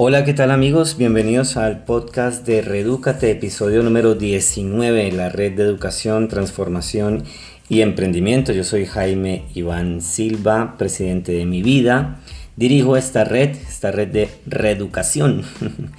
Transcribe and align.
Hola, 0.00 0.22
¿qué 0.22 0.32
tal 0.32 0.52
amigos? 0.52 0.96
Bienvenidos 0.96 1.56
al 1.56 1.82
podcast 1.82 2.46
de 2.46 2.62
Redúcate, 2.62 3.32
episodio 3.32 3.82
número 3.82 4.14
19, 4.14 5.10
la 5.10 5.28
red 5.28 5.54
de 5.56 5.64
educación, 5.64 6.28
transformación 6.28 7.24
y 7.68 7.80
emprendimiento. 7.80 8.52
Yo 8.52 8.62
soy 8.62 8.86
Jaime 8.86 9.46
Iván 9.54 10.00
Silva, 10.00 10.76
presidente 10.78 11.32
de 11.32 11.46
Mi 11.46 11.64
Vida. 11.64 12.20
Dirijo 12.54 12.96
esta 12.96 13.24
red, 13.24 13.56
esta 13.68 13.90
red 13.90 14.06
de 14.06 14.30
reeducación, 14.46 15.42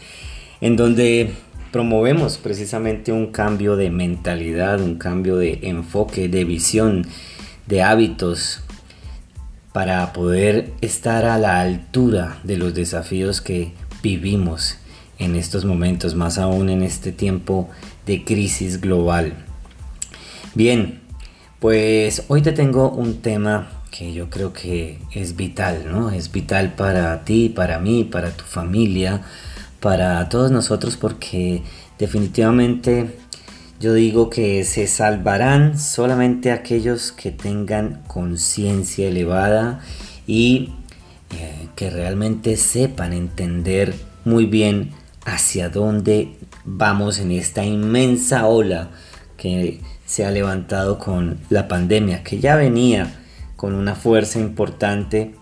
en 0.61 0.77
donde 0.77 1.31
promovemos 1.73 2.38
precisamente 2.38 3.11
un 3.11 3.34
cambio 3.34 3.75
de 3.75 3.89
mentalidad, 3.89 4.79
un 4.79 4.95
cambio 4.95 5.36
de 5.36 5.59
enfoque, 5.63 6.29
de 6.29 6.45
visión, 6.45 7.05
de 7.68 7.81
hábitos, 7.81 8.61
para 9.73 10.13
poder 10.13 10.71
estar 10.79 11.25
a 11.25 11.37
la 11.37 11.59
altura 11.59 12.39
de 12.45 12.55
los 12.55 12.73
desafíos 12.73 13.41
que 13.41 13.73
vivimos 14.01 14.77
en 15.17 15.35
estos 15.35 15.65
momentos, 15.65 16.15
más 16.15 16.37
aún 16.37 16.69
en 16.69 16.81
este 16.83 17.11
tiempo 17.11 17.69
de 18.05 18.23
crisis 18.23 18.79
global. 18.81 19.33
Bien, 20.55 21.01
pues 21.59 22.23
hoy 22.29 22.41
te 22.41 22.53
tengo 22.53 22.89
un 22.89 23.21
tema 23.21 23.69
que 23.91 24.13
yo 24.13 24.29
creo 24.29 24.53
que 24.53 24.99
es 25.11 25.35
vital, 25.35 25.85
¿no? 25.91 26.09
Es 26.09 26.31
vital 26.31 26.73
para 26.73 27.23
ti, 27.25 27.49
para 27.49 27.79
mí, 27.79 28.03
para 28.03 28.31
tu 28.31 28.43
familia, 28.45 29.21
para 29.79 30.27
todos 30.29 30.51
nosotros 30.51 30.97
porque 30.97 31.63
definitivamente 31.97 33.16
yo 33.80 33.94
digo 33.94 34.30
que 34.30 34.66
se 34.66 34.88
salvarán 34.88 35.80
solamente 35.80 36.52
aquellos 36.52 37.11
que 37.13 37.31
tengan 37.31 38.02
conciencia 38.08 39.08
elevada 39.08 39.81
y 40.27 40.73
eh, 41.31 41.69
que 41.80 41.89
realmente 41.89 42.58
sepan 42.58 43.13
entender 43.13 43.95
muy 44.25 44.45
bien 44.45 44.91
hacia 45.23 45.69
dónde 45.69 46.35
vamos 46.66 47.19
en 47.19 47.31
esta 47.31 47.63
inmensa 47.63 48.47
ola 48.47 48.89
que 49.38 49.80
se 50.05 50.25
ha 50.25 50.31
levantado 50.31 51.00
con 51.00 51.39
la 51.50 51.69
pandemia, 51.69 52.22
que 52.22 52.41
ya 52.41 52.57
venía 52.57 53.22
con 53.55 53.75
una 53.75 53.95
fuerza 53.95 54.39
importante 54.39 55.35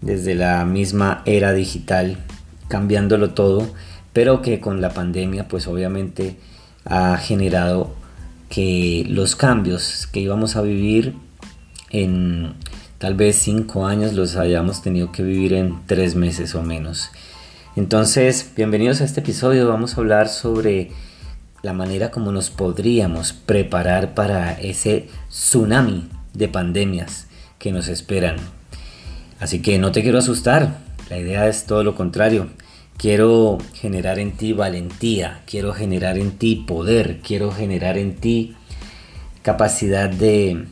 desde 0.00 0.36
la 0.36 0.64
misma 0.64 1.24
era 1.24 1.52
digital, 1.52 2.16
cambiándolo 2.68 3.34
todo, 3.34 3.68
pero 4.12 4.40
que 4.40 4.60
con 4.60 4.80
la 4.80 4.90
pandemia 4.90 5.48
pues 5.48 5.66
obviamente 5.66 6.36
ha 6.84 7.16
generado 7.16 7.92
que 8.48 9.04
los 9.08 9.34
cambios 9.34 10.06
que 10.12 10.20
íbamos 10.20 10.54
a 10.54 10.62
vivir 10.62 11.16
en 11.90 12.54
tal 13.02 13.14
vez 13.16 13.34
cinco 13.34 13.84
años 13.84 14.12
los 14.12 14.36
hayamos 14.36 14.80
tenido 14.80 15.10
que 15.10 15.24
vivir 15.24 15.54
en 15.54 15.74
tres 15.86 16.14
meses 16.14 16.54
o 16.54 16.62
menos. 16.62 17.10
Entonces, 17.74 18.52
bienvenidos 18.54 19.00
a 19.00 19.04
este 19.04 19.18
episodio. 19.18 19.66
Vamos 19.66 19.94
a 19.94 20.00
hablar 20.00 20.28
sobre 20.28 20.92
la 21.62 21.72
manera 21.72 22.12
como 22.12 22.30
nos 22.30 22.50
podríamos 22.50 23.32
preparar 23.32 24.14
para 24.14 24.52
ese 24.52 25.08
tsunami 25.28 26.10
de 26.32 26.46
pandemias 26.46 27.26
que 27.58 27.72
nos 27.72 27.88
esperan. 27.88 28.36
Así 29.40 29.60
que 29.62 29.80
no 29.80 29.90
te 29.90 30.04
quiero 30.04 30.18
asustar. 30.18 30.78
La 31.10 31.18
idea 31.18 31.48
es 31.48 31.64
todo 31.64 31.82
lo 31.82 31.96
contrario. 31.96 32.50
Quiero 32.98 33.58
generar 33.74 34.20
en 34.20 34.30
ti 34.36 34.52
valentía, 34.52 35.42
quiero 35.44 35.72
generar 35.72 36.18
en 36.18 36.38
ti 36.38 36.54
poder, 36.54 37.18
quiero 37.18 37.50
generar 37.50 37.98
en 37.98 38.14
ti 38.14 38.54
capacidad 39.42 40.08
de 40.08 40.66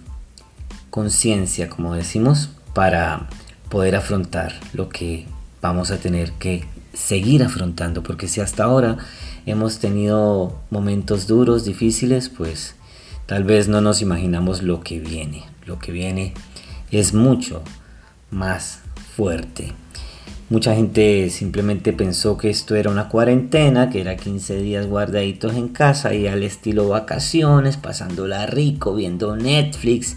conciencia, 0.91 1.69
como 1.69 1.95
decimos, 1.95 2.51
para 2.75 3.29
poder 3.69 3.97
afrontar 3.97 4.55
lo 4.73 4.89
que 4.89 5.27
vamos 5.63 5.91
a 5.91 5.99
tener 5.99 6.33
que 6.33 6.65
seguir 6.93 7.43
afrontando, 7.43 8.03
porque 8.03 8.29
si 8.29 8.41
hasta 8.41 8.65
ahora 8.65 8.99
hemos 9.47 9.79
tenido 9.79 10.61
momentos 10.71 11.27
duros, 11.27 11.65
difíciles, 11.65 12.29
pues 12.29 12.75
tal 13.27 13.45
vez 13.45 13.69
no 13.69 13.81
nos 13.81 14.03
imaginamos 14.03 14.63
lo 14.63 14.81
que 14.81 14.99
viene. 14.99 15.45
Lo 15.67 15.79
que 15.79 15.93
viene 15.93 16.35
es 16.91 17.15
mucho 17.15 17.63
más 18.31 18.81
fuerte. 19.17 19.73
Mucha 20.49 20.75
gente 20.75 21.31
simplemente 21.31 21.93
pensó 21.93 22.37
que 22.37 22.51
esto 22.51 22.75
era 22.75 22.91
una 22.91 23.09
cuarentena, 23.09 23.89
que 23.89 24.01
era 24.01 24.17
15 24.17 24.57
días 24.57 24.87
guardaditos 24.87 25.55
en 25.55 25.69
casa 25.69 26.13
y 26.13 26.27
al 26.27 26.43
estilo 26.43 26.89
vacaciones, 26.89 27.77
pasándola 27.77 28.47
rico, 28.47 28.97
viendo 28.97 29.37
Netflix 29.37 30.17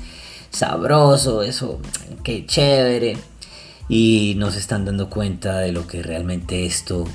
sabroso, 0.54 1.44
eso, 1.44 1.80
qué 2.24 2.46
chévere. 2.46 3.18
Y 3.90 4.36
nos 4.38 4.56
están 4.56 4.86
dando 4.86 5.10
cuenta 5.10 5.60
de 5.60 5.74
lo 5.74 5.88
que 5.88 6.02
realmente 6.02 6.66
esto 6.66 7.06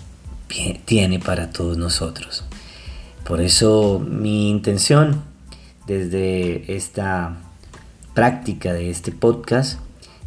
tiene 0.85 1.19
para 1.19 1.51
todos 1.51 1.79
nosotros. 1.79 2.45
Por 3.25 3.41
eso 3.41 4.05
mi 4.07 4.51
intención 4.51 5.23
desde 5.87 6.75
esta 6.75 7.37
práctica 8.15 8.73
de 8.73 8.91
este 8.91 9.13
podcast 9.13 9.81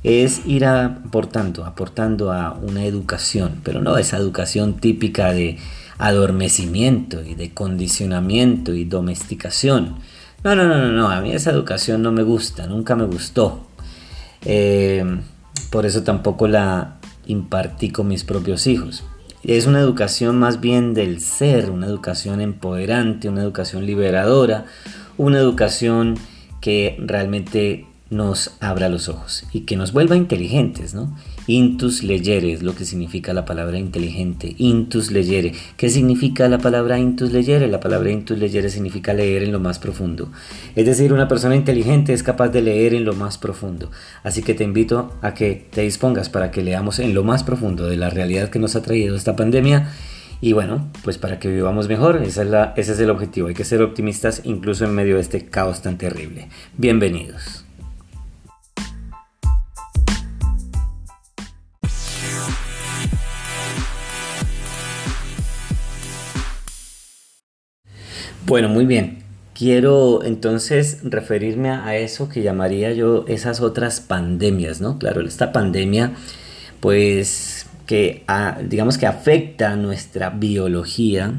es 0.03 0.45
ir 0.45 0.65
aportando, 0.65 1.65
aportando 1.65 2.31
a 2.31 2.53
una 2.53 2.85
educación, 2.85 3.61
pero 3.63 3.81
no 3.81 3.97
esa 3.97 4.17
educación 4.17 4.75
típica 4.75 5.31
de 5.31 5.57
adormecimiento 5.99 7.23
y 7.23 7.35
de 7.35 7.53
condicionamiento 7.53 8.73
y 8.73 8.85
domesticación, 8.85 9.97
no, 10.43 10.55
no, 10.55 10.67
no, 10.67 10.77
no, 10.77 10.91
no, 10.91 11.09
a 11.09 11.21
mí 11.21 11.31
esa 11.31 11.51
educación 11.51 12.01
no 12.01 12.11
me 12.11 12.23
gusta, 12.23 12.67
nunca 12.67 12.95
me 12.95 13.05
gustó. 13.05 13.67
Eh, 14.43 15.03
por 15.69 15.85
eso 15.85 16.03
tampoco 16.03 16.47
la 16.47 16.97
impartí 17.25 17.91
con 17.91 18.07
mis 18.07 18.23
propios 18.23 18.67
hijos. 18.67 19.03
Es 19.43 19.65
una 19.65 19.79
educación 19.79 20.37
más 20.37 20.59
bien 20.59 20.93
del 20.93 21.19
ser, 21.19 21.71
una 21.71 21.87
educación 21.87 22.41
empoderante, 22.41 23.29
una 23.29 23.41
educación 23.41 23.85
liberadora, 23.85 24.65
una 25.17 25.39
educación 25.39 26.17
que 26.59 26.95
realmente 26.99 27.87
nos 28.09 28.51
abra 28.59 28.89
los 28.89 29.09
ojos 29.09 29.45
y 29.51 29.61
que 29.61 29.77
nos 29.77 29.93
vuelva 29.93 30.15
inteligentes, 30.15 30.93
¿no? 30.93 31.15
Intus 31.47 32.03
leyere 32.03 32.53
es 32.53 32.61
lo 32.61 32.75
que 32.75 32.85
significa 32.85 33.33
la 33.33 33.45
palabra 33.45 33.79
inteligente. 33.79 34.53
Intus 34.57 35.11
leyere. 35.11 35.53
¿Qué 35.75 35.89
significa 35.89 36.47
la 36.47 36.59
palabra 36.59 36.99
intus 36.99 37.31
leyere? 37.31 37.67
La 37.67 37.79
palabra 37.79 38.11
intus 38.11 38.37
leyere 38.37 38.69
significa 38.69 39.13
leer 39.13 39.43
en 39.43 39.51
lo 39.51 39.59
más 39.59 39.79
profundo. 39.79 40.31
Es 40.75 40.85
decir, 40.85 41.13
una 41.13 41.27
persona 41.27 41.55
inteligente 41.55 42.13
es 42.13 42.21
capaz 42.21 42.49
de 42.49 42.61
leer 42.61 42.93
en 42.93 43.05
lo 43.05 43.13
más 43.13 43.37
profundo. 43.37 43.89
Así 44.23 44.43
que 44.43 44.53
te 44.53 44.63
invito 44.63 45.13
a 45.21 45.33
que 45.33 45.67
te 45.71 45.81
dispongas 45.81 46.29
para 46.29 46.51
que 46.51 46.63
leamos 46.63 46.99
en 46.99 47.13
lo 47.13 47.23
más 47.23 47.43
profundo 47.43 47.87
de 47.87 47.97
la 47.97 48.09
realidad 48.09 48.49
que 48.49 48.59
nos 48.59 48.75
ha 48.75 48.83
traído 48.83 49.15
esta 49.15 49.35
pandemia. 49.35 49.91
Y 50.41 50.53
bueno, 50.53 50.89
pues 51.03 51.17
para 51.17 51.39
que 51.39 51.49
vivamos 51.49 51.87
mejor, 51.87 52.21
ese 52.23 52.41
es 52.75 52.99
el 52.99 53.09
objetivo. 53.09 53.47
Hay 53.47 53.53
que 53.53 53.63
ser 53.63 53.81
optimistas 53.81 54.41
incluso 54.43 54.85
en 54.85 54.93
medio 54.93 55.15
de 55.15 55.21
este 55.21 55.45
caos 55.45 55.81
tan 55.81 55.97
terrible. 55.97 56.49
Bienvenidos. 56.77 57.65
Bueno, 68.51 68.67
muy 68.67 68.85
bien. 68.85 69.19
Quiero 69.53 70.25
entonces 70.25 70.97
referirme 71.03 71.69
a 71.69 71.95
eso 71.95 72.27
que 72.27 72.41
llamaría 72.41 72.91
yo 72.91 73.23
esas 73.29 73.61
otras 73.61 74.01
pandemias, 74.01 74.81
¿no? 74.81 74.99
Claro, 74.99 75.25
esta 75.25 75.53
pandemia, 75.53 76.11
pues 76.81 77.65
que 77.85 78.25
digamos 78.67 78.97
que 78.97 79.07
afecta 79.07 79.77
nuestra 79.77 80.31
biología, 80.31 81.31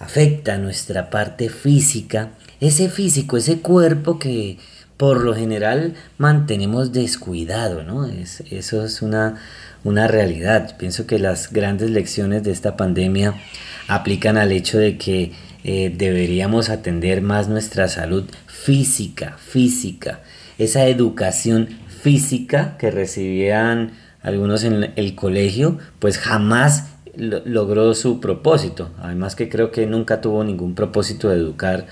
afecta 0.00 0.58
nuestra 0.58 1.10
parte 1.10 1.48
física, 1.48 2.30
ese 2.58 2.88
físico, 2.88 3.36
ese 3.36 3.60
cuerpo 3.60 4.18
que 4.18 4.58
por 4.96 5.22
lo 5.22 5.32
general 5.32 5.94
mantenemos 6.18 6.90
descuidado, 6.90 7.84
¿no? 7.84 8.04
Es, 8.04 8.42
eso 8.50 8.84
es 8.84 9.00
una, 9.00 9.36
una 9.84 10.08
realidad. 10.08 10.76
Pienso 10.76 11.06
que 11.06 11.20
las 11.20 11.52
grandes 11.52 11.90
lecciones 11.90 12.42
de 12.42 12.50
esta 12.50 12.76
pandemia 12.76 13.34
aplican 13.86 14.36
al 14.36 14.50
hecho 14.50 14.78
de 14.78 14.98
que 14.98 15.30
eh, 15.68 15.92
deberíamos 15.92 16.70
atender 16.70 17.22
más 17.22 17.48
nuestra 17.48 17.88
salud 17.88 18.24
física, 18.46 19.36
física, 19.36 20.20
esa 20.58 20.86
educación 20.86 21.70
física 21.88 22.76
que 22.78 22.92
recibían 22.92 23.90
algunos 24.22 24.62
en 24.62 24.92
el 24.94 25.16
colegio, 25.16 25.78
pues 25.98 26.18
jamás 26.18 26.90
logró 27.16 27.94
su 27.94 28.20
propósito. 28.20 28.90
Además 29.02 29.34
que 29.34 29.48
creo 29.48 29.72
que 29.72 29.86
nunca 29.86 30.20
tuvo 30.20 30.44
ningún 30.44 30.76
propósito 30.76 31.30
de 31.30 31.36
educar 31.38 31.86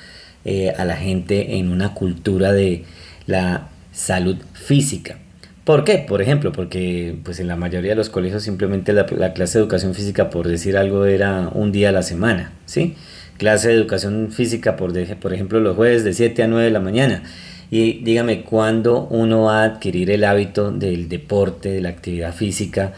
eh, 0.44 0.70
a 0.78 0.84
la 0.84 0.94
gente 0.94 1.56
en 1.56 1.72
una 1.72 1.94
cultura 1.94 2.52
de 2.52 2.84
la 3.26 3.70
salud 3.90 4.36
física. 4.52 5.18
¿Por 5.64 5.82
qué? 5.82 5.98
Por 5.98 6.22
ejemplo, 6.22 6.52
porque 6.52 7.18
pues 7.24 7.40
en 7.40 7.48
la 7.48 7.56
mayoría 7.56 7.90
de 7.90 7.96
los 7.96 8.08
colegios 8.08 8.44
simplemente 8.44 8.92
la, 8.92 9.04
la 9.16 9.32
clase 9.32 9.58
de 9.58 9.64
educación 9.64 9.94
física, 9.94 10.30
por 10.30 10.46
decir 10.46 10.76
algo, 10.76 11.06
era 11.06 11.48
un 11.52 11.72
día 11.72 11.88
a 11.88 11.92
la 11.92 12.04
semana, 12.04 12.52
¿sí? 12.66 12.94
Clase 13.38 13.68
de 13.68 13.74
educación 13.74 14.30
física, 14.32 14.76
por, 14.76 14.92
por 15.18 15.34
ejemplo, 15.34 15.60
los 15.60 15.76
jueves 15.76 16.04
de 16.04 16.12
7 16.12 16.42
a 16.42 16.46
9 16.46 16.64
de 16.64 16.70
la 16.70 16.80
mañana. 16.80 17.22
Y 17.70 18.04
dígame, 18.04 18.42
¿cuándo 18.42 19.08
uno 19.10 19.44
va 19.44 19.62
a 19.62 19.64
adquirir 19.64 20.10
el 20.10 20.24
hábito 20.24 20.70
del 20.70 21.08
deporte, 21.08 21.70
de 21.70 21.80
la 21.80 21.88
actividad 21.88 22.34
física, 22.34 22.92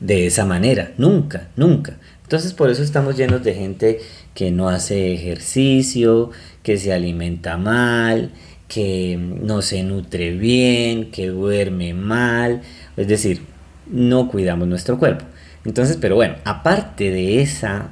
de 0.00 0.26
esa 0.26 0.44
manera, 0.46 0.92
nunca, 0.96 1.48
nunca. 1.56 1.98
Entonces 2.22 2.52
por 2.52 2.70
eso 2.70 2.82
estamos 2.82 3.16
llenos 3.16 3.44
de 3.44 3.54
gente 3.54 4.00
que 4.34 4.50
no 4.50 4.68
hace 4.68 5.12
ejercicio, 5.12 6.30
que 6.62 6.78
se 6.78 6.92
alimenta 6.92 7.56
mal, 7.56 8.30
que 8.66 9.18
no 9.18 9.62
se 9.62 9.82
nutre 9.82 10.32
bien, 10.32 11.10
que 11.10 11.28
duerme 11.28 11.92
mal, 11.92 12.62
es 12.96 13.08
decir, 13.08 13.42
no 13.86 14.28
cuidamos 14.28 14.68
nuestro 14.68 14.98
cuerpo. 14.98 15.24
Entonces, 15.64 15.98
pero 16.00 16.14
bueno, 16.14 16.36
aparte 16.44 17.10
de 17.10 17.42
esa 17.42 17.90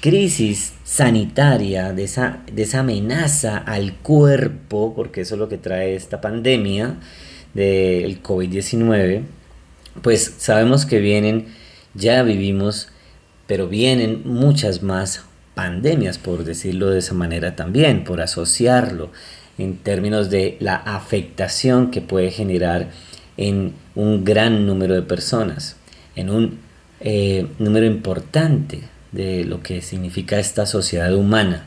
crisis 0.00 0.74
sanitaria, 0.88 1.92
de 1.92 2.04
esa, 2.04 2.40
de 2.50 2.62
esa 2.62 2.80
amenaza 2.80 3.58
al 3.58 3.96
cuerpo, 3.96 4.94
porque 4.96 5.20
eso 5.20 5.34
es 5.34 5.38
lo 5.38 5.46
que 5.50 5.58
trae 5.58 5.94
esta 5.94 6.22
pandemia 6.22 6.96
del 7.52 8.22
COVID-19, 8.22 9.20
pues 10.00 10.36
sabemos 10.38 10.86
que 10.86 10.98
vienen, 10.98 11.48
ya 11.92 12.22
vivimos, 12.22 12.88
pero 13.46 13.68
vienen 13.68 14.22
muchas 14.24 14.82
más 14.82 15.24
pandemias, 15.54 16.16
por 16.16 16.44
decirlo 16.44 16.88
de 16.88 17.00
esa 17.00 17.12
manera 17.12 17.54
también, 17.54 18.02
por 18.02 18.22
asociarlo 18.22 19.10
en 19.58 19.76
términos 19.76 20.30
de 20.30 20.56
la 20.58 20.76
afectación 20.76 21.90
que 21.90 22.00
puede 22.00 22.30
generar 22.30 22.88
en 23.36 23.74
un 23.94 24.24
gran 24.24 24.66
número 24.66 24.94
de 24.94 25.02
personas, 25.02 25.76
en 26.16 26.30
un 26.30 26.60
eh, 27.00 27.46
número 27.58 27.84
importante 27.84 28.84
de 29.12 29.44
lo 29.44 29.62
que 29.62 29.82
significa 29.82 30.38
esta 30.38 30.66
sociedad 30.66 31.14
humana. 31.14 31.66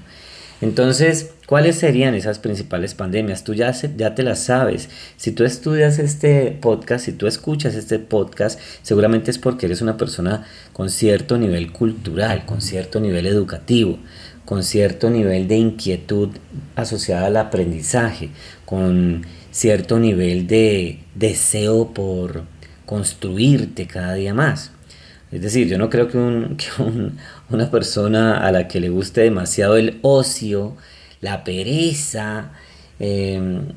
Entonces, 0.62 1.32
¿cuáles 1.48 1.78
serían 1.78 2.14
esas 2.14 2.38
principales 2.38 2.94
pandemias? 2.94 3.44
Tú 3.44 3.56
ya, 3.56 3.72
ya 3.72 4.14
te 4.14 4.22
las 4.22 4.44
sabes. 4.44 4.90
Si 5.18 5.32
tú 5.32 5.44
estudias 5.44 5.98
este 5.98 6.52
podcast, 6.52 7.06
si 7.06 7.14
tú 7.14 7.26
escuchas 7.26 7.74
este 7.74 7.98
podcast, 7.98 8.60
seguramente 8.84 9.32
es 9.32 9.40
porque 9.40 9.66
eres 9.66 9.82
una 9.82 9.98
persona 9.98 10.46
con 10.72 10.92
cierto 10.92 11.40
nivel 11.40 11.72
cultural, 11.72 12.46
con 12.46 12.62
cierto 12.62 13.00
nivel 13.00 13.26
educativo, 13.26 13.98
con 14.46 14.64
cierto 14.64 15.10
nivel 15.10 15.48
de 15.48 15.58
inquietud 15.58 16.30
asociada 16.76 17.26
al 17.26 17.38
aprendizaje, 17.38 18.30
con 18.66 19.26
cierto 19.50 20.00
nivel 20.00 20.46
de 20.46 21.00
deseo 21.16 21.92
por 21.92 22.44
construirte 22.86 23.88
cada 23.88 24.14
día 24.14 24.36
más. 24.36 24.72
Es 25.32 25.42
decir, 25.42 25.68
yo 25.68 25.78
no 25.78 25.90
creo 25.90 26.08
que, 26.08 26.18
una 27.50 27.72
persona 27.72 28.46
a 28.46 28.52
la 28.52 28.68
que 28.68 28.80
le 28.80 28.90
guste 28.90 29.22
demasiado 29.22 29.78
el 29.78 30.00
ocio, 30.02 30.76
la 31.22 31.44
pereza, 31.44 32.52
em, 33.00 33.68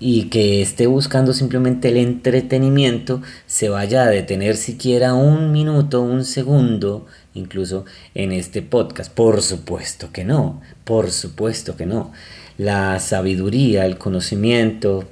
y 0.00 0.24
que 0.24 0.60
esté 0.62 0.86
buscando 0.86 1.32
simplemente 1.32 1.88
el 1.88 1.96
entretenimiento, 1.96 3.22
se 3.46 3.68
vaya 3.68 4.04
a 4.04 4.10
detener 4.10 4.56
siquiera 4.56 5.14
un 5.14 5.52
minuto, 5.52 6.02
un 6.02 6.24
segundo, 6.24 7.06
incluso 7.34 7.84
en 8.14 8.32
este 8.32 8.62
podcast. 8.62 9.12
Por 9.12 9.42
supuesto 9.42 10.12
que 10.12 10.24
no, 10.24 10.60
por 10.84 11.10
supuesto 11.10 11.76
que 11.76 11.86
no. 11.86 12.12
La 12.58 13.00
sabiduría, 13.00 13.86
el 13.86 13.98
conocimiento, 13.98 15.04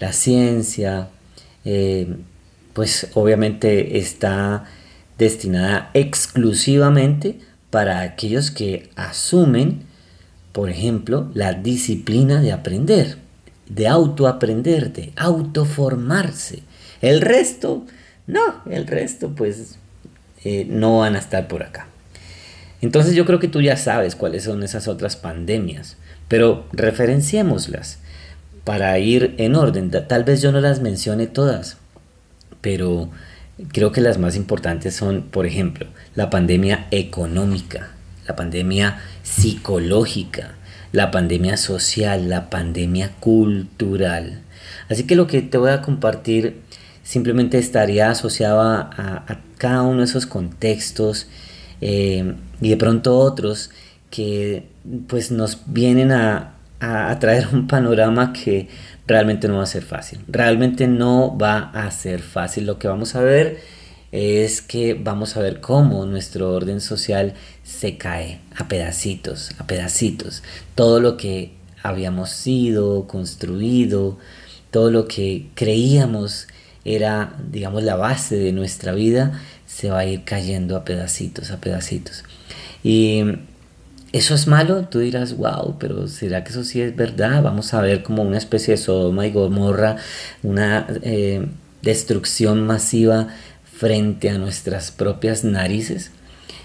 la 0.00 0.12
ciencia, 0.12 1.08
eh, 1.64 2.08
pues 2.72 3.08
obviamente 3.14 3.98
está 3.98 4.64
destinada 5.18 5.90
exclusivamente 5.94 7.38
para 7.70 8.00
aquellos 8.00 8.50
que 8.50 8.90
asumen, 8.96 9.82
por 10.52 10.70
ejemplo, 10.70 11.30
la 11.34 11.52
disciplina 11.52 12.40
de 12.40 12.52
aprender, 12.52 13.18
de 13.68 13.88
autoaprender, 13.88 14.92
de 14.92 15.12
autoformarse. 15.16 16.62
El 17.02 17.20
resto, 17.20 17.84
no, 18.26 18.62
el 18.70 18.86
resto 18.86 19.34
pues 19.34 19.78
eh, 20.44 20.66
no 20.68 20.98
van 20.98 21.16
a 21.16 21.18
estar 21.18 21.48
por 21.48 21.62
acá. 21.62 21.88
Entonces 22.80 23.14
yo 23.14 23.26
creo 23.26 23.40
que 23.40 23.48
tú 23.48 23.60
ya 23.60 23.76
sabes 23.76 24.14
cuáles 24.14 24.44
son 24.44 24.62
esas 24.62 24.86
otras 24.86 25.16
pandemias, 25.16 25.96
pero 26.28 26.64
referenciémoslas 26.72 27.98
para 28.64 28.98
ir 28.98 29.34
en 29.38 29.56
orden. 29.56 29.90
Tal 29.90 30.24
vez 30.24 30.40
yo 30.42 30.52
no 30.52 30.60
las 30.60 30.80
mencione 30.80 31.26
todas, 31.26 31.78
pero 32.60 33.10
Creo 33.72 33.90
que 33.90 34.00
las 34.00 34.18
más 34.18 34.36
importantes 34.36 34.94
son, 34.94 35.22
por 35.22 35.44
ejemplo, 35.44 35.86
la 36.14 36.30
pandemia 36.30 36.86
económica, 36.92 37.90
la 38.26 38.36
pandemia 38.36 39.00
psicológica, 39.22 40.54
la 40.92 41.10
pandemia 41.10 41.56
social, 41.56 42.28
la 42.28 42.50
pandemia 42.50 43.10
cultural. 43.18 44.42
Así 44.88 45.04
que 45.04 45.16
lo 45.16 45.26
que 45.26 45.42
te 45.42 45.58
voy 45.58 45.70
a 45.70 45.82
compartir 45.82 46.60
simplemente 47.02 47.58
estaría 47.58 48.10
asociado 48.10 48.60
a, 48.60 49.40
cada 49.58 49.82
uno 49.82 49.98
de 49.98 50.04
esos 50.04 50.26
contextos 50.26 51.26
eh, 51.80 52.34
y 52.60 52.68
de 52.68 52.76
pronto 52.76 53.18
otros 53.18 53.70
que 54.10 54.68
pues 55.08 55.32
nos 55.32 55.62
vienen 55.66 56.12
a, 56.12 56.54
a 56.80 57.18
traer 57.18 57.48
un 57.52 57.66
panorama 57.66 58.32
que 58.32 58.68
realmente 59.08 59.48
no 59.48 59.56
va 59.56 59.64
a 59.64 59.66
ser 59.66 59.82
fácil. 59.82 60.20
Realmente 60.28 60.86
no 60.86 61.36
va 61.36 61.70
a 61.72 61.90
ser 61.90 62.20
fácil. 62.20 62.66
Lo 62.66 62.78
que 62.78 62.86
vamos 62.86 63.14
a 63.14 63.22
ver 63.22 63.58
es 64.12 64.62
que 64.62 64.94
vamos 64.94 65.36
a 65.36 65.40
ver 65.40 65.60
cómo 65.60 66.06
nuestro 66.06 66.52
orden 66.52 66.80
social 66.80 67.34
se 67.64 67.96
cae 67.96 68.40
a 68.54 68.68
pedacitos, 68.68 69.50
a 69.58 69.66
pedacitos. 69.66 70.42
Todo 70.74 71.00
lo 71.00 71.16
que 71.16 71.52
habíamos 71.82 72.30
sido, 72.30 73.06
construido, 73.06 74.18
todo 74.70 74.90
lo 74.90 75.08
que 75.08 75.48
creíamos 75.54 76.46
era, 76.84 77.34
digamos, 77.50 77.82
la 77.82 77.96
base 77.96 78.36
de 78.36 78.52
nuestra 78.52 78.92
vida, 78.92 79.40
se 79.66 79.90
va 79.90 80.00
a 80.00 80.06
ir 80.06 80.24
cayendo 80.24 80.76
a 80.76 80.84
pedacitos, 80.84 81.50
a 81.50 81.60
pedacitos. 81.60 82.24
Y 82.82 83.22
¿Eso 84.12 84.34
es 84.34 84.46
malo? 84.46 84.86
Tú 84.88 85.00
dirás, 85.00 85.36
wow, 85.36 85.76
pero 85.78 86.08
¿será 86.08 86.42
que 86.42 86.50
eso 86.50 86.64
sí 86.64 86.80
es 86.80 86.96
verdad? 86.96 87.42
Vamos 87.42 87.74
a 87.74 87.82
ver 87.82 88.02
como 88.02 88.22
una 88.22 88.38
especie 88.38 88.72
de 88.72 88.78
Sodoma 88.78 89.26
y 89.26 89.32
Gomorra, 89.32 89.96
una 90.42 90.86
eh, 91.02 91.46
destrucción 91.82 92.66
masiva 92.66 93.28
frente 93.70 94.30
a 94.30 94.38
nuestras 94.38 94.90
propias 94.92 95.44
narices. 95.44 96.10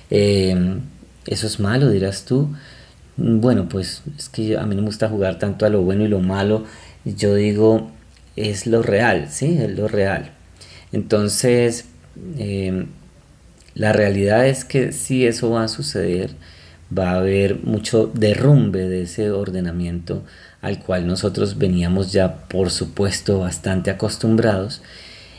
Em, 0.10 0.82
¿Eso 1.28 1.48
es 1.48 1.60
malo, 1.60 1.90
dirás 1.90 2.24
tú? 2.26 2.50
Bueno, 3.18 3.68
pues 3.70 4.04
es 4.18 4.30
que 4.30 4.58
a 4.58 4.66
mí 4.66 4.76
no 4.76 4.82
me 4.82 4.88
gusta 4.88 5.10
jugar 5.10 5.38
tanto 5.38 5.66
a 5.66 5.70
lo 5.70 5.82
bueno 5.82 6.06
y 6.06 6.08
lo 6.08 6.20
malo. 6.22 6.66
Yo 7.04 7.36
digo, 7.36 7.92
es 8.38 8.68
lo 8.68 8.82
real, 8.84 9.28
¿sí? 9.30 9.58
Es 9.60 9.78
lo 9.78 9.88
real. 9.90 10.32
Entonces, 10.94 11.86
em, 12.38 12.88
la 13.76 13.94
realidad 13.94 14.48
es 14.48 14.66
que 14.66 14.92
si 14.94 15.26
eso 15.26 15.52
va 15.52 15.66
a 15.66 15.68
suceder 15.68 16.32
va 16.96 17.12
a 17.12 17.18
haber 17.18 17.64
mucho 17.64 18.12
derrumbe 18.14 18.88
de 18.88 19.04
ese 19.04 19.32
ordenamiento 19.32 20.24
al 20.62 20.80
cual 20.80 21.08
nosotros 21.08 21.58
veníamos 21.58 22.12
ya 22.12 22.48
por 22.48 22.70
supuesto 22.72 23.40
bastante 23.40 23.92
acostumbrados 23.92 24.82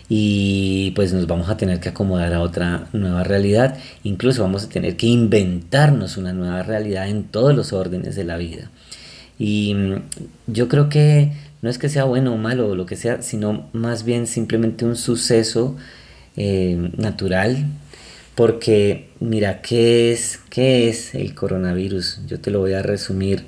y 0.08 0.92
pues 0.92 1.12
nos 1.12 1.26
vamos 1.26 1.48
a 1.48 1.56
tener 1.56 1.80
que 1.80 1.88
acomodar 1.88 2.34
a 2.34 2.40
otra 2.40 2.88
nueva 2.92 3.24
realidad, 3.24 3.78
incluso 4.02 4.42
vamos 4.42 4.64
a 4.64 4.68
tener 4.68 4.96
que 4.96 5.06
inventarnos 5.06 6.16
una 6.18 6.32
nueva 6.32 6.62
realidad 6.62 7.08
en 7.08 7.24
todos 7.24 7.54
los 7.54 7.72
órdenes 7.72 8.14
de 8.14 8.24
la 8.24 8.36
vida. 8.36 8.70
Y 9.38 9.74
mm, 9.74 9.94
yo 10.46 10.68
creo 10.68 10.88
que 10.88 11.32
no 11.62 11.70
es 11.70 11.78
que 11.78 11.88
sea 11.88 12.04
bueno 12.04 12.34
o 12.34 12.36
malo 12.36 12.68
o 12.68 12.74
lo 12.74 12.84
que 12.84 12.96
sea, 12.96 13.22
sino 13.22 13.68
más 13.72 14.04
bien 14.04 14.26
simplemente 14.26 14.84
un 14.84 14.96
suceso 14.96 15.76
eh, 16.36 16.90
natural 16.98 17.64
porque 18.34 19.10
mira, 19.20 19.62
¿qué 19.62 20.12
es, 20.12 20.40
¿qué 20.50 20.88
es 20.88 21.14
el 21.14 21.34
coronavirus? 21.34 22.20
Yo 22.26 22.40
te 22.40 22.50
lo 22.50 22.60
voy 22.60 22.72
a 22.72 22.82
resumir. 22.82 23.46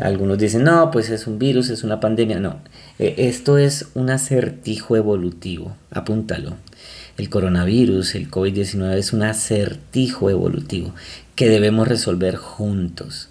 Algunos 0.00 0.38
dicen, 0.38 0.64
no, 0.64 0.90
pues 0.90 1.10
es 1.10 1.26
un 1.26 1.38
virus, 1.38 1.70
es 1.70 1.84
una 1.84 2.00
pandemia. 2.00 2.40
No, 2.40 2.60
e, 2.98 3.14
esto 3.28 3.58
es 3.58 3.86
un 3.94 4.10
acertijo 4.10 4.96
evolutivo, 4.96 5.76
apúntalo. 5.90 6.56
El 7.16 7.30
coronavirus, 7.30 8.14
el 8.14 8.30
COVID-19 8.30 8.96
es 8.96 9.12
un 9.12 9.22
acertijo 9.22 10.30
evolutivo 10.30 10.94
que 11.34 11.48
debemos 11.48 11.88
resolver 11.88 12.36
juntos. 12.36 13.28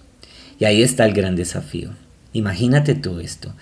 Y 0.59 0.65
ahí 0.65 0.81
está 0.81 1.05
el 1.05 1.13
gran 1.13 1.35
desafío. 1.35 1.91
Imagínate 2.33 2.95
tú 2.95 3.19
esto. 3.19 3.53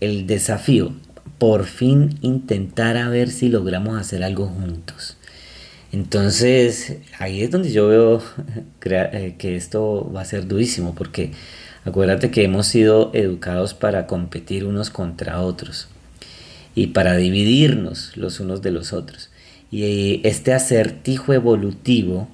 El 0.00 0.26
desafío, 0.26 0.92
por 1.38 1.64
fin 1.64 2.18
intentar 2.20 2.96
a 2.96 3.08
ver 3.08 3.30
si 3.30 3.48
logramos 3.48 3.98
hacer 3.98 4.22
algo 4.24 4.46
juntos. 4.46 5.16
Entonces, 5.94 6.96
ahí 7.20 7.44
es 7.44 7.52
donde 7.52 7.70
yo 7.70 7.86
veo 7.86 8.20
eh, 8.84 9.36
que 9.38 9.54
esto 9.54 10.10
va 10.12 10.22
a 10.22 10.24
ser 10.24 10.48
durísimo, 10.48 10.92
porque 10.96 11.30
acuérdate 11.84 12.32
que 12.32 12.42
hemos 12.42 12.66
sido 12.66 13.12
educados 13.14 13.74
para 13.74 14.08
competir 14.08 14.64
unos 14.64 14.90
contra 14.90 15.40
otros 15.40 15.86
y 16.74 16.88
para 16.88 17.14
dividirnos 17.14 18.16
los 18.16 18.40
unos 18.40 18.60
de 18.60 18.72
los 18.72 18.92
otros. 18.92 19.30
Y 19.70 20.20
este 20.24 20.52
acertijo 20.52 21.32
evolutivo 21.32 22.26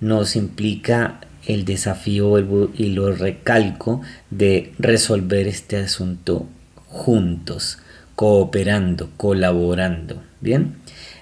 nos 0.00 0.34
implica 0.34 1.20
el 1.46 1.66
desafío 1.66 2.38
y 2.72 2.88
lo 2.94 3.12
recalco 3.12 4.00
de 4.30 4.72
resolver 4.78 5.46
este 5.48 5.76
asunto 5.76 6.46
juntos, 6.86 7.76
cooperando, 8.14 9.10
colaborando. 9.18 10.22
Bien, 10.40 10.76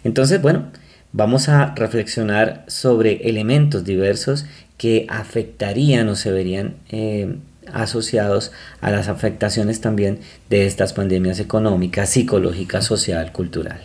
entonces, 0.04 0.40
bueno, 0.40 0.66
vamos 1.14 1.48
a 1.48 1.74
reflexionar 1.76 2.64
sobre 2.66 3.28
elementos 3.28 3.84
diversos 3.84 4.46
que 4.76 5.06
afectarían 5.08 6.08
o 6.08 6.16
se 6.16 6.32
verían 6.32 6.74
eh, 6.90 7.36
asociados 7.72 8.50
a 8.80 8.90
las 8.90 9.06
afectaciones 9.06 9.80
también 9.80 10.18
de 10.50 10.66
estas 10.66 10.92
pandemias 10.92 11.38
económicas, 11.38 12.10
psicológicas, 12.10 12.84
social, 12.84 13.30
cultural. 13.30 13.80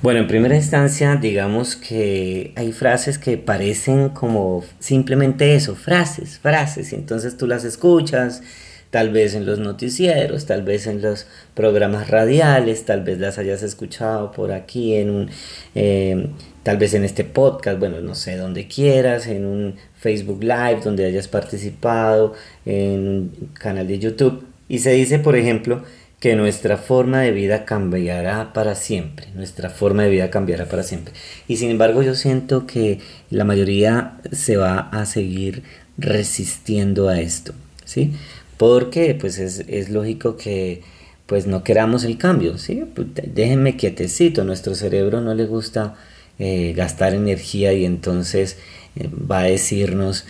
Bueno, 0.00 0.20
en 0.20 0.26
primera 0.26 0.56
instancia, 0.56 1.16
digamos 1.16 1.76
que 1.76 2.54
hay 2.56 2.72
frases 2.72 3.18
que 3.18 3.36
parecen 3.36 4.08
como 4.08 4.64
simplemente 4.78 5.54
eso, 5.54 5.76
frases, 5.76 6.38
frases, 6.38 6.94
y 6.94 6.94
entonces 6.94 7.36
tú 7.36 7.46
las 7.46 7.64
escuchas, 7.64 8.42
tal 8.90 9.10
vez 9.10 9.34
en 9.34 9.46
los 9.46 9.58
noticieros, 9.58 10.46
tal 10.46 10.62
vez 10.62 10.86
en 10.86 11.00
los 11.00 11.26
programas 11.54 12.08
radiales, 12.08 12.84
tal 12.84 13.02
vez 13.02 13.18
las 13.18 13.38
hayas 13.38 13.62
escuchado 13.62 14.32
por 14.32 14.52
aquí 14.52 14.96
en 14.96 15.10
un, 15.10 15.30
eh, 15.74 16.28
tal 16.62 16.76
vez 16.76 16.94
en 16.94 17.04
este 17.04 17.24
podcast, 17.24 17.78
bueno, 17.78 18.00
no 18.00 18.14
sé, 18.14 18.36
donde 18.36 18.66
quieras, 18.66 19.26
en 19.28 19.46
un 19.46 19.76
Facebook 19.96 20.42
Live 20.42 20.80
donde 20.84 21.06
hayas 21.06 21.28
participado, 21.28 22.34
en 22.66 23.08
un 23.08 23.50
canal 23.54 23.86
de 23.86 23.98
YouTube. 23.98 24.44
Y 24.68 24.80
se 24.80 24.92
dice, 24.92 25.18
por 25.18 25.36
ejemplo, 25.36 25.82
que 26.20 26.36
nuestra 26.36 26.76
forma 26.76 27.20
de 27.20 27.32
vida 27.32 27.64
cambiará 27.64 28.52
para 28.52 28.74
siempre, 28.74 29.28
nuestra 29.34 29.70
forma 29.70 30.02
de 30.02 30.10
vida 30.10 30.30
cambiará 30.30 30.66
para 30.66 30.82
siempre. 30.82 31.14
Y 31.48 31.56
sin 31.56 31.70
embargo 31.70 32.02
yo 32.02 32.14
siento 32.14 32.66
que 32.66 32.98
la 33.30 33.44
mayoría 33.44 34.18
se 34.30 34.58
va 34.58 34.90
a 34.92 35.06
seguir 35.06 35.62
resistiendo 35.96 37.08
a 37.08 37.20
esto, 37.20 37.54
¿sí? 37.86 38.12
Porque 38.60 39.14
pues 39.14 39.38
es, 39.38 39.88
lógico 39.88 40.36
que 40.36 40.82
pues 41.24 41.46
no 41.46 41.64
queramos 41.64 42.04
el 42.04 42.18
cambio, 42.18 42.58
¿sí? 42.58 42.84
Pues, 42.94 43.06
déjenme 43.32 43.78
quietecito, 43.78 44.44
nuestro 44.44 44.74
cerebro 44.74 45.22
no 45.22 45.32
le 45.32 45.46
gusta 45.46 45.94
eh, 46.38 46.74
gastar 46.76 47.14
energía 47.14 47.72
y 47.72 47.86
entonces 47.86 48.58
eh, 48.96 49.08
va 49.08 49.38
a 49.38 49.44
decirnos 49.44 50.26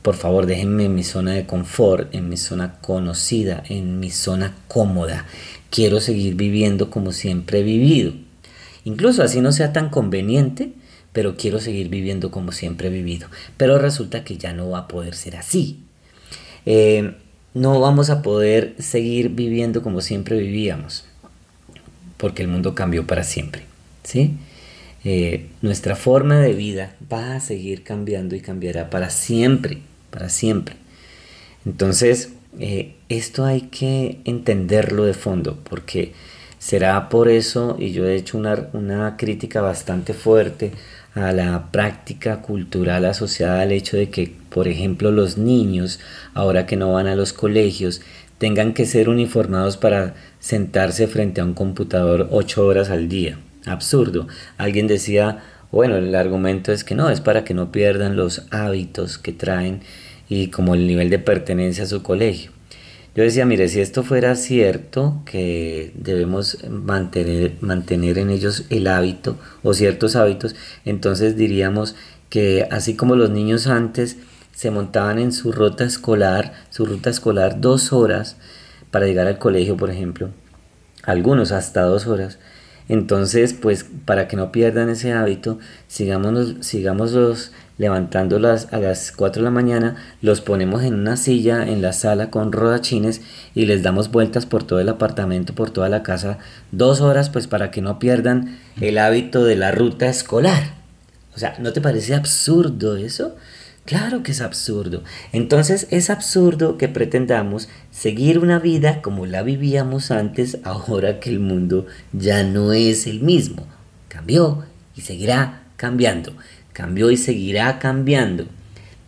por 0.00 0.14
favor, 0.14 0.46
déjenme 0.46 0.86
en 0.86 0.94
mi 0.94 1.04
zona 1.04 1.32
de 1.32 1.44
confort, 1.44 2.14
en 2.14 2.30
mi 2.30 2.38
zona 2.38 2.80
conocida, 2.80 3.62
en 3.68 4.00
mi 4.00 4.08
zona 4.08 4.54
cómoda. 4.66 5.26
Quiero 5.68 6.00
seguir 6.00 6.36
viviendo 6.36 6.88
como 6.88 7.12
siempre 7.12 7.58
he 7.58 7.64
vivido. 7.64 8.14
Incluso 8.84 9.22
así 9.22 9.42
no 9.42 9.52
sea 9.52 9.74
tan 9.74 9.90
conveniente, 9.90 10.72
pero 11.12 11.36
quiero 11.36 11.60
seguir 11.60 11.90
viviendo 11.90 12.30
como 12.30 12.50
siempre 12.50 12.88
he 12.88 12.90
vivido. 12.90 13.28
Pero 13.58 13.78
resulta 13.78 14.24
que 14.24 14.38
ya 14.38 14.54
no 14.54 14.70
va 14.70 14.78
a 14.78 14.88
poder 14.88 15.14
ser 15.14 15.36
así. 15.36 15.80
Eh, 16.64 17.12
no 17.54 17.80
vamos 17.80 18.10
a 18.10 18.20
poder 18.20 18.74
seguir 18.78 19.30
viviendo 19.30 19.82
como 19.82 20.00
siempre 20.00 20.36
vivíamos, 20.36 21.04
porque 22.16 22.42
el 22.42 22.48
mundo 22.48 22.74
cambió 22.74 23.06
para 23.06 23.22
siempre. 23.22 23.62
¿sí? 24.02 24.32
Eh, 25.04 25.46
nuestra 25.62 25.94
forma 25.94 26.40
de 26.40 26.52
vida 26.52 26.96
va 27.12 27.36
a 27.36 27.40
seguir 27.40 27.84
cambiando 27.84 28.34
y 28.34 28.40
cambiará 28.40 28.90
para 28.90 29.08
siempre, 29.10 29.78
para 30.10 30.28
siempre. 30.28 30.76
Entonces, 31.64 32.32
eh, 32.58 32.94
esto 33.08 33.44
hay 33.44 33.62
que 33.62 34.18
entenderlo 34.24 35.04
de 35.04 35.14
fondo, 35.14 35.58
porque 35.68 36.12
será 36.58 37.08
por 37.08 37.28
eso, 37.28 37.76
y 37.78 37.92
yo 37.92 38.06
he 38.06 38.16
hecho 38.16 38.36
una, 38.36 38.68
una 38.72 39.16
crítica 39.16 39.60
bastante 39.60 40.12
fuerte 40.12 40.72
a 41.14 41.32
la 41.32 41.70
práctica 41.70 42.42
cultural 42.42 43.04
asociada 43.04 43.62
al 43.62 43.72
hecho 43.72 43.96
de 43.96 44.10
que, 44.10 44.32
por 44.50 44.68
ejemplo, 44.68 45.10
los 45.10 45.38
niños, 45.38 46.00
ahora 46.34 46.66
que 46.66 46.76
no 46.76 46.92
van 46.92 47.06
a 47.06 47.16
los 47.16 47.32
colegios, 47.32 48.00
tengan 48.38 48.74
que 48.74 48.84
ser 48.84 49.08
uniformados 49.08 49.76
para 49.76 50.14
sentarse 50.40 51.06
frente 51.06 51.40
a 51.40 51.44
un 51.44 51.54
computador 51.54 52.28
ocho 52.30 52.66
horas 52.66 52.90
al 52.90 53.08
día 53.08 53.38
absurdo. 53.66 54.28
Alguien 54.58 54.86
decía, 54.86 55.42
bueno, 55.70 55.96
el 55.96 56.14
argumento 56.14 56.72
es 56.72 56.84
que 56.84 56.94
no, 56.94 57.10
es 57.10 57.20
para 57.20 57.44
que 57.44 57.54
no 57.54 57.72
pierdan 57.72 58.16
los 58.16 58.46
hábitos 58.50 59.18
que 59.18 59.32
traen 59.32 59.80
y 60.28 60.48
como 60.48 60.74
el 60.74 60.86
nivel 60.86 61.10
de 61.10 61.18
pertenencia 61.18 61.84
a 61.84 61.88
su 61.88 62.02
colegio. 62.02 62.53
Yo 63.14 63.22
decía, 63.22 63.46
mire, 63.46 63.68
si 63.68 63.80
esto 63.80 64.02
fuera 64.02 64.34
cierto, 64.34 65.22
que 65.24 65.92
debemos 65.94 66.58
mantener, 66.68 67.52
mantener 67.60 68.18
en 68.18 68.30
ellos 68.30 68.64
el 68.70 68.88
hábito 68.88 69.38
o 69.62 69.72
ciertos 69.72 70.16
hábitos, 70.16 70.56
entonces 70.84 71.36
diríamos 71.36 71.94
que 72.28 72.66
así 72.72 72.96
como 72.96 73.14
los 73.14 73.30
niños 73.30 73.68
antes 73.68 74.16
se 74.52 74.72
montaban 74.72 75.20
en 75.20 75.32
su 75.32 75.52
ruta 75.52 75.84
escolar, 75.84 76.54
su 76.70 76.86
ruta 76.86 77.10
escolar 77.10 77.60
dos 77.60 77.92
horas 77.92 78.36
para 78.90 79.06
llegar 79.06 79.28
al 79.28 79.38
colegio, 79.38 79.76
por 79.76 79.90
ejemplo, 79.90 80.30
algunos 81.04 81.52
hasta 81.52 81.82
dos 81.82 82.08
horas, 82.08 82.38
entonces, 82.88 83.54
pues 83.54 83.86
para 84.04 84.28
que 84.28 84.36
no 84.36 84.52
pierdan 84.52 84.90
ese 84.90 85.12
hábito, 85.12 85.58
sigámonos, 85.88 86.56
sigámoslos 86.60 87.52
levantándolas 87.78 88.72
a 88.72 88.78
las 88.78 89.12
4 89.12 89.40
de 89.40 89.44
la 89.44 89.50
mañana, 89.50 89.96
los 90.22 90.40
ponemos 90.40 90.82
en 90.82 90.94
una 90.94 91.16
silla 91.16 91.66
en 91.66 91.82
la 91.82 91.92
sala 91.92 92.30
con 92.30 92.52
rodachines 92.52 93.20
y 93.54 93.66
les 93.66 93.82
damos 93.82 94.10
vueltas 94.10 94.46
por 94.46 94.64
todo 94.64 94.80
el 94.80 94.88
apartamento, 94.88 95.54
por 95.54 95.70
toda 95.70 95.88
la 95.88 96.02
casa, 96.02 96.38
dos 96.72 97.00
horas, 97.00 97.30
pues 97.30 97.46
para 97.46 97.70
que 97.70 97.82
no 97.82 97.98
pierdan 97.98 98.58
el 98.80 98.98
hábito 98.98 99.44
de 99.44 99.56
la 99.56 99.72
ruta 99.72 100.06
escolar. 100.06 100.74
O 101.34 101.38
sea, 101.38 101.56
¿no 101.58 101.72
te 101.72 101.80
parece 101.80 102.14
absurdo 102.14 102.96
eso? 102.96 103.34
Claro 103.84 104.22
que 104.22 104.32
es 104.32 104.40
absurdo. 104.40 105.02
Entonces 105.32 105.88
es 105.90 106.08
absurdo 106.08 106.78
que 106.78 106.88
pretendamos 106.88 107.68
seguir 107.90 108.38
una 108.38 108.58
vida 108.58 109.02
como 109.02 109.26
la 109.26 109.42
vivíamos 109.42 110.10
antes 110.10 110.58
ahora 110.64 111.20
que 111.20 111.28
el 111.28 111.38
mundo 111.38 111.86
ya 112.12 112.44
no 112.44 112.72
es 112.72 113.06
el 113.06 113.20
mismo. 113.20 113.66
Cambió 114.08 114.64
y 114.96 115.02
seguirá 115.02 115.64
cambiando. 115.76 116.32
Cambió 116.74 117.10
y 117.10 117.16
seguirá 117.16 117.78
cambiando. 117.78 118.46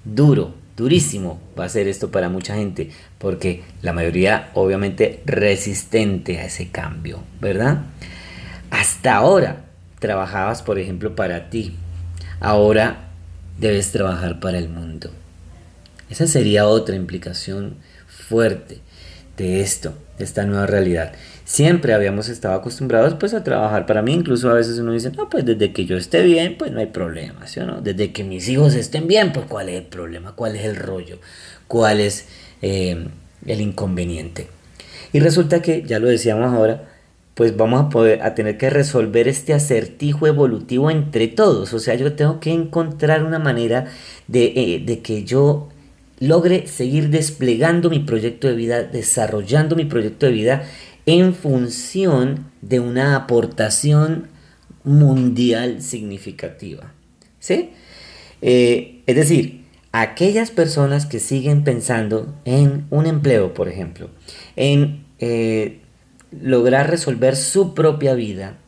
Duro, 0.04 0.54
durísimo 0.76 1.40
va 1.58 1.64
a 1.64 1.68
ser 1.68 1.88
esto 1.88 2.10
para 2.10 2.30
mucha 2.30 2.54
gente 2.54 2.90
porque 3.18 3.64
la 3.82 3.92
mayoría 3.92 4.50
obviamente 4.54 5.20
resistente 5.26 6.38
a 6.38 6.46
ese 6.46 6.68
cambio, 6.68 7.22
¿verdad? 7.40 7.82
Hasta 8.70 9.16
ahora 9.16 9.64
trabajabas, 9.98 10.62
por 10.62 10.78
ejemplo, 10.78 11.14
para 11.14 11.50
ti. 11.50 11.76
Ahora 12.40 13.08
debes 13.58 13.92
trabajar 13.92 14.40
para 14.40 14.58
el 14.58 14.68
mundo. 14.68 15.10
Esa 16.08 16.26
sería 16.26 16.68
otra 16.68 16.94
implicación 16.94 17.76
fuerte 18.06 18.80
de 19.36 19.60
esto, 19.60 19.94
de 20.18 20.24
esta 20.24 20.44
nueva 20.44 20.66
realidad. 20.66 21.12
Siempre 21.44 21.94
habíamos 21.94 22.28
estado 22.28 22.54
acostumbrados 22.54 23.14
pues 23.14 23.34
a 23.34 23.44
trabajar 23.44 23.86
para 23.86 24.02
mí, 24.02 24.12
incluso 24.12 24.50
a 24.50 24.54
veces 24.54 24.78
uno 24.78 24.92
dice, 24.92 25.12
no, 25.12 25.28
pues 25.28 25.44
desde 25.44 25.72
que 25.72 25.84
yo 25.84 25.96
esté 25.96 26.22
bien, 26.22 26.56
pues 26.58 26.72
no 26.72 26.80
hay 26.80 26.86
problema, 26.86 27.46
¿sí 27.46 27.60
o 27.60 27.66
no? 27.66 27.80
Desde 27.80 28.12
que 28.12 28.24
mis 28.24 28.48
hijos 28.48 28.74
estén 28.74 29.06
bien, 29.06 29.32
pues 29.32 29.46
cuál 29.46 29.68
es 29.68 29.76
el 29.76 29.86
problema, 29.86 30.32
cuál 30.32 30.56
es 30.56 30.64
el 30.64 30.76
rollo, 30.76 31.18
cuál 31.68 32.00
es 32.00 32.26
eh, 32.62 33.06
el 33.46 33.60
inconveniente. 33.60 34.48
Y 35.12 35.20
resulta 35.20 35.62
que, 35.62 35.82
ya 35.82 35.98
lo 35.98 36.08
decíamos 36.08 36.52
ahora, 36.52 36.88
pues 37.34 37.56
vamos 37.56 37.80
a 37.80 37.88
poder 37.90 38.22
a 38.22 38.34
tener 38.34 38.56
que 38.56 38.70
resolver 38.70 39.28
este 39.28 39.52
acertijo 39.52 40.26
evolutivo 40.26 40.90
entre 40.90 41.28
todos. 41.28 41.74
O 41.74 41.78
sea, 41.78 41.94
yo 41.94 42.14
tengo 42.14 42.40
que 42.40 42.50
encontrar 42.50 43.22
una 43.22 43.38
manera 43.38 43.86
de, 44.26 44.52
eh, 44.56 44.82
de 44.84 45.00
que 45.00 45.24
yo 45.24 45.68
logre 46.18 46.66
seguir 46.66 47.10
desplegando 47.10 47.90
mi 47.90 48.00
proyecto 48.00 48.48
de 48.48 48.54
vida, 48.54 48.82
desarrollando 48.82 49.76
mi 49.76 49.84
proyecto 49.84 50.26
de 50.26 50.32
vida 50.32 50.64
en 51.04 51.34
función 51.34 52.50
de 52.62 52.80
una 52.80 53.16
aportación 53.16 54.28
mundial 54.82 55.82
significativa. 55.82 56.92
¿Sí? 57.38 57.70
Eh, 58.42 59.02
es 59.06 59.16
decir, 59.16 59.64
aquellas 59.92 60.50
personas 60.50 61.06
que 61.06 61.20
siguen 61.20 61.64
pensando 61.64 62.34
en 62.44 62.86
un 62.90 63.06
empleo, 63.06 63.54
por 63.54 63.68
ejemplo, 63.68 64.10
en 64.56 65.04
eh, 65.18 65.80
lograr 66.30 66.90
resolver 66.90 67.36
su 67.36 67.74
propia 67.74 68.14
vida, 68.14 68.58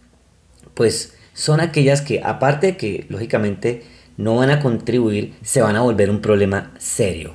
pues 0.74 1.14
son 1.34 1.60
aquellas 1.60 2.02
que, 2.02 2.20
aparte 2.22 2.68
de 2.68 2.76
que 2.76 3.06
lógicamente 3.08 3.82
no 4.18 4.36
van 4.36 4.50
a 4.50 4.60
contribuir, 4.60 5.34
se 5.42 5.62
van 5.62 5.76
a 5.76 5.80
volver 5.80 6.10
un 6.10 6.20
problema 6.20 6.72
serio. 6.78 7.34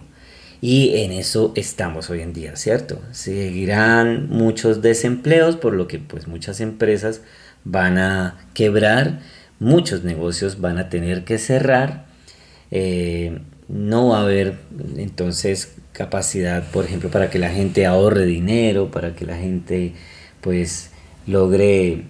Y 0.61 0.95
en 0.97 1.11
eso 1.11 1.51
estamos 1.55 2.09
hoy 2.09 2.21
en 2.21 2.31
día, 2.31 2.55
¿cierto? 2.55 3.01
Seguirán 3.11 4.29
muchos 4.29 4.81
desempleos, 4.81 5.55
por 5.55 5.73
lo 5.73 5.87
que 5.87 5.99
pues 5.99 6.27
muchas 6.27 6.61
empresas 6.61 7.21
van 7.63 7.97
a 7.97 8.37
quebrar, 8.53 9.19
muchos 9.59 10.03
negocios 10.03 10.61
van 10.61 10.77
a 10.77 10.89
tener 10.89 11.23
que 11.23 11.37
cerrar, 11.37 12.05
eh, 12.71 13.39
no 13.67 14.09
va 14.09 14.19
a 14.19 14.23
haber 14.23 14.55
entonces 14.97 15.73
capacidad, 15.93 16.63
por 16.71 16.85
ejemplo, 16.85 17.09
para 17.09 17.29
que 17.29 17.39
la 17.39 17.49
gente 17.49 17.85
ahorre 17.85 18.25
dinero, 18.25 18.91
para 18.91 19.15
que 19.15 19.25
la 19.25 19.37
gente 19.37 19.93
pues 20.41 20.91
logre 21.27 22.03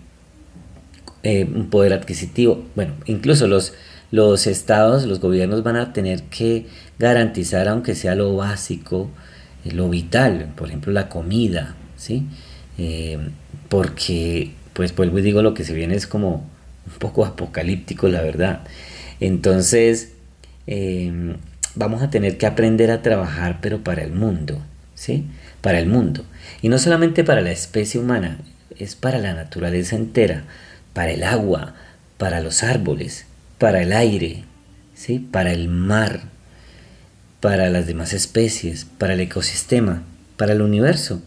eh, 1.21 1.45
un 1.45 1.69
poder 1.69 1.93
adquisitivo. 1.93 2.63
Bueno, 2.75 2.93
incluso 3.05 3.47
los, 3.47 3.73
los 4.13 4.45
estados, 4.45 5.05
los 5.05 5.19
gobiernos 5.19 5.63
van 5.63 5.75
a 5.75 5.91
tener 5.91 6.21
que 6.25 6.67
garantizar, 6.99 7.67
aunque 7.67 7.95
sea 7.95 8.13
lo 8.13 8.35
básico, 8.35 9.09
eh, 9.65 9.71
lo 9.71 9.89
vital, 9.89 10.53
por 10.55 10.67
ejemplo, 10.67 10.93
la 10.93 11.09
comida, 11.09 11.75
¿sí? 11.97 12.27
eh, 12.77 13.17
porque, 13.69 14.51
pues 14.73 14.95
vuelvo 14.95 15.17
y 15.17 15.23
digo, 15.23 15.41
lo 15.41 15.55
que 15.55 15.63
se 15.63 15.73
viene 15.73 15.95
es 15.95 16.05
como 16.05 16.47
un 16.85 16.99
poco 16.99 17.25
apocalíptico, 17.25 18.07
la 18.07 18.21
verdad. 18.21 18.59
Entonces, 19.19 20.11
em, 20.67 21.37
vamos 21.73 22.03
a 22.03 22.11
tener 22.11 22.37
que 22.37 22.45
aprender 22.45 22.91
a 22.91 23.01
trabajar, 23.01 23.61
pero 23.61 23.83
para 23.83 24.03
el 24.03 24.11
mundo, 24.11 24.61
¿sí? 24.93 25.25
Para 25.61 25.79
el 25.79 25.87
mundo. 25.87 26.23
Y 26.61 26.69
no 26.69 26.77
solamente 26.77 27.23
para 27.23 27.41
la 27.41 27.51
especie 27.51 27.99
humana, 27.99 28.37
es 28.77 28.95
para 28.95 29.17
la 29.17 29.33
naturaleza 29.33 29.95
entera, 29.95 30.43
para 30.93 31.09
el 31.09 31.23
agua, 31.23 31.73
para 32.19 32.41
los 32.41 32.61
árboles, 32.61 33.25
para 33.57 33.81
el 33.81 33.93
aire, 33.93 34.43
¿sí? 34.93 35.19
Para 35.19 35.51
el 35.51 35.67
mar, 35.67 36.21
para 37.39 37.69
las 37.69 37.87
demás 37.87 38.13
especies, 38.13 38.85
para 38.85 39.13
el 39.13 39.19
ecosistema, 39.19 40.03
para 40.37 40.53
el 40.53 40.61
universo. 40.61 41.21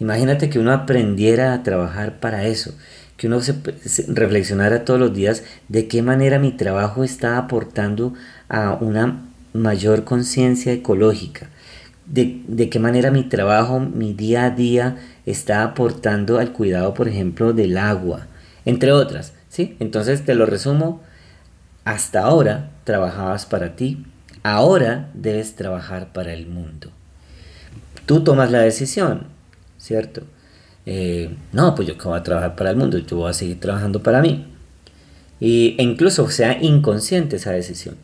Imagínate 0.00 0.48
que 0.48 0.58
uno 0.58 0.72
aprendiera 0.72 1.52
a 1.52 1.62
trabajar 1.62 2.20
para 2.20 2.46
eso, 2.46 2.74
que 3.16 3.26
uno 3.26 3.40
se, 3.40 3.54
reflexionara 4.06 4.84
todos 4.84 5.00
los 5.00 5.12
días 5.12 5.42
de 5.68 5.88
qué 5.88 6.02
manera 6.02 6.38
mi 6.38 6.52
trabajo 6.52 7.02
está 7.02 7.36
aportando 7.36 8.14
a 8.48 8.74
una 8.74 9.24
mayor 9.52 10.04
conciencia 10.04 10.72
ecológica, 10.72 11.48
de, 12.06 12.42
de, 12.46 12.70
qué 12.70 12.78
manera 12.78 13.10
mi 13.10 13.24
trabajo, 13.24 13.80
mi 13.80 14.14
día 14.14 14.44
a 14.44 14.50
día 14.50 14.96
está 15.26 15.62
aportando 15.62 16.38
al 16.38 16.52
cuidado, 16.52 16.94
por 16.94 17.08
ejemplo, 17.08 17.52
del 17.52 17.76
agua, 17.76 18.28
entre 18.64 18.92
otras. 18.92 19.32
¿sí? 19.48 19.76
Entonces 19.80 20.24
te 20.24 20.34
lo 20.34 20.46
resumo, 20.46 21.02
hasta 21.88 22.20
ahora 22.20 22.68
trabajabas 22.84 23.46
para 23.46 23.74
ti, 23.74 24.04
ahora 24.42 25.10
debes 25.14 25.56
trabajar 25.56 26.12
para 26.12 26.34
el 26.34 26.46
mundo. 26.46 26.90
Tú 28.04 28.22
tomas 28.22 28.50
la 28.50 28.60
decisión, 28.60 29.28
¿cierto? 29.78 30.24
Eh, 30.84 31.34
no, 31.52 31.74
pues 31.74 31.88
yo 31.88 31.96
que 31.96 32.06
voy 32.06 32.18
a 32.18 32.22
trabajar 32.22 32.56
para 32.56 32.72
el 32.72 32.76
mundo, 32.76 32.98
yo 32.98 33.16
voy 33.16 33.30
a 33.30 33.32
seguir 33.32 33.58
trabajando 33.58 34.02
para 34.02 34.20
mí. 34.20 34.46
Y, 35.40 35.76
e 35.78 35.82
incluso 35.82 36.28
sea 36.28 36.62
inconsciente 36.62 37.36
esa 37.36 37.52
decisión, 37.52 37.96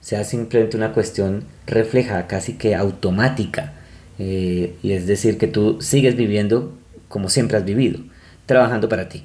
sea 0.00 0.24
simplemente 0.24 0.78
una 0.78 0.94
cuestión 0.94 1.44
reflejada, 1.66 2.28
casi 2.28 2.54
que 2.54 2.74
automática. 2.74 3.74
Eh, 4.18 4.74
y 4.82 4.92
es 4.92 5.06
decir, 5.06 5.36
que 5.36 5.48
tú 5.48 5.82
sigues 5.82 6.16
viviendo 6.16 6.72
como 7.08 7.28
siempre 7.28 7.58
has 7.58 7.64
vivido, 7.66 8.00
trabajando 8.46 8.88
para 8.88 9.10
ti, 9.10 9.24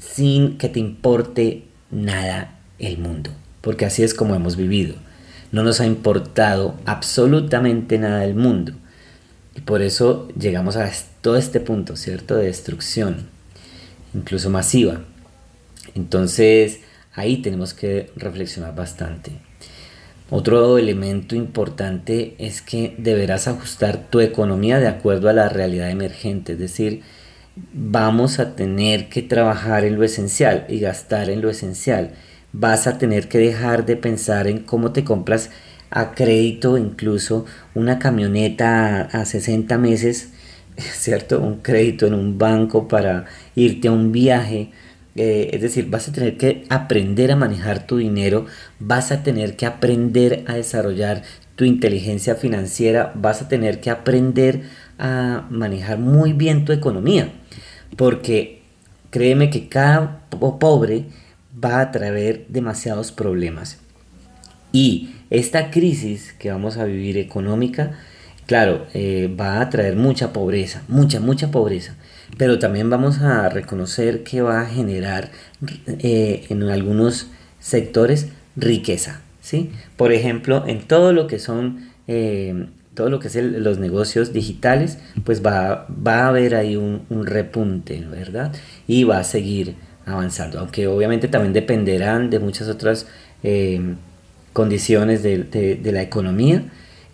sin 0.00 0.58
que 0.58 0.68
te 0.68 0.80
importe 0.80 1.62
nada 1.92 2.58
el 2.78 2.98
mundo, 2.98 3.30
porque 3.60 3.84
así 3.84 4.02
es 4.02 4.14
como 4.14 4.34
hemos 4.34 4.56
vivido. 4.56 4.94
No 5.50 5.62
nos 5.62 5.80
ha 5.80 5.86
importado 5.86 6.76
absolutamente 6.86 7.98
nada 7.98 8.20
del 8.20 8.34
mundo. 8.34 8.72
Y 9.54 9.60
por 9.60 9.82
eso 9.82 10.28
llegamos 10.38 10.76
a 10.76 10.90
todo 11.20 11.36
este 11.36 11.60
punto, 11.60 11.96
¿cierto? 11.96 12.36
De 12.36 12.46
destrucción, 12.46 13.28
incluso 14.14 14.48
masiva. 14.50 15.02
Entonces 15.94 16.80
ahí 17.14 17.42
tenemos 17.42 17.74
que 17.74 18.10
reflexionar 18.16 18.74
bastante. 18.74 19.32
Otro 20.30 20.78
elemento 20.78 21.36
importante 21.36 22.34
es 22.38 22.62
que 22.62 22.94
deberás 22.96 23.48
ajustar 23.48 24.08
tu 24.08 24.20
economía 24.20 24.78
de 24.78 24.88
acuerdo 24.88 25.28
a 25.28 25.34
la 25.34 25.50
realidad 25.50 25.90
emergente, 25.90 26.52
es 26.52 26.58
decir, 26.58 27.02
vamos 27.74 28.38
a 28.38 28.56
tener 28.56 29.10
que 29.10 29.20
trabajar 29.20 29.84
en 29.84 29.96
lo 29.96 30.04
esencial 30.04 30.64
y 30.70 30.80
gastar 30.80 31.28
en 31.28 31.42
lo 31.42 31.50
esencial. 31.50 32.12
Vas 32.52 32.86
a 32.86 32.98
tener 32.98 33.28
que 33.28 33.38
dejar 33.38 33.86
de 33.86 33.96
pensar 33.96 34.46
en 34.46 34.58
cómo 34.60 34.92
te 34.92 35.04
compras 35.04 35.50
a 35.90 36.14
crédito 36.14 36.78
incluso 36.78 37.44
una 37.74 37.98
camioneta 37.98 39.02
a, 39.02 39.24
60 39.24 39.76
meses, 39.78 40.30
¿cierto? 40.76 41.40
Un 41.40 41.60
crédito 41.60 42.06
en 42.06 42.14
un 42.14 42.38
banco 42.38 42.88
para 42.88 43.26
irte 43.54 43.88
a 43.88 43.92
un 43.92 44.12
viaje. 44.12 44.70
Eh, 45.14 45.50
es 45.52 45.60
decir, 45.60 45.90
vas 45.90 46.08
a 46.08 46.12
tener 46.12 46.38
que 46.38 46.64
aprender 46.70 47.30
a 47.32 47.36
manejar 47.36 47.86
tu 47.86 47.98
dinero, 47.98 48.46
vas 48.78 49.12
a 49.12 49.22
tener 49.22 49.56
que 49.56 49.66
aprender 49.66 50.42
a 50.46 50.54
desarrollar 50.54 51.22
tu 51.54 51.64
inteligencia 51.64 52.34
financiera, 52.34 53.12
vas 53.14 53.42
a 53.42 53.48
tener 53.48 53.80
que 53.80 53.90
aprender 53.90 54.62
a 54.98 55.46
manejar 55.50 55.98
muy 55.98 56.32
bien 56.32 56.64
tu 56.64 56.72
economía, 56.72 57.28
porque 57.96 58.62
créeme 59.10 59.50
que 59.50 59.68
cada 59.68 60.22
pobre 60.30 61.04
va 61.62 61.80
a 61.80 61.90
traer 61.90 62.46
demasiados 62.48 63.12
problemas. 63.12 63.78
Y 64.72 65.10
esta 65.30 65.70
crisis 65.70 66.34
que 66.38 66.50
vamos 66.50 66.78
a 66.78 66.84
vivir 66.84 67.18
económica, 67.18 67.98
claro, 68.46 68.86
eh, 68.94 69.34
va 69.38 69.60
a 69.60 69.70
traer 69.70 69.96
mucha 69.96 70.32
pobreza, 70.32 70.82
mucha, 70.88 71.20
mucha 71.20 71.50
pobreza. 71.50 71.96
Pero 72.38 72.58
también 72.58 72.88
vamos 72.88 73.20
a 73.20 73.48
reconocer 73.50 74.22
que 74.22 74.40
va 74.40 74.62
a 74.62 74.66
generar 74.66 75.30
eh, 75.86 76.46
en 76.48 76.62
algunos 76.64 77.28
sectores 77.60 78.28
riqueza. 78.56 79.20
¿sí? 79.42 79.70
Por 79.96 80.12
ejemplo, 80.12 80.64
en 80.66 80.86
todo 80.86 81.12
lo 81.12 81.26
que 81.26 81.38
son... 81.38 81.90
Eh, 82.08 82.66
todo 82.94 83.08
lo 83.08 83.20
que 83.20 83.28
es 83.28 83.36
los 83.36 83.78
negocios 83.78 84.34
digitales, 84.34 84.98
pues 85.24 85.42
va, 85.42 85.86
va 85.88 86.24
a 86.24 86.28
haber 86.28 86.54
ahí 86.54 86.76
un, 86.76 87.06
un, 87.08 87.24
repunte, 87.24 88.04
¿verdad? 88.06 88.52
Y 88.86 89.04
va 89.04 89.16
a 89.16 89.24
seguir 89.24 89.76
avanzando, 90.06 90.58
aunque 90.58 90.86
obviamente 90.86 91.28
también 91.28 91.52
dependerán 91.52 92.30
de 92.30 92.38
muchas 92.38 92.68
otras 92.68 93.06
condiciones 94.52 95.22
de, 95.22 95.80
la 95.92 96.02
economía, 96.02 96.64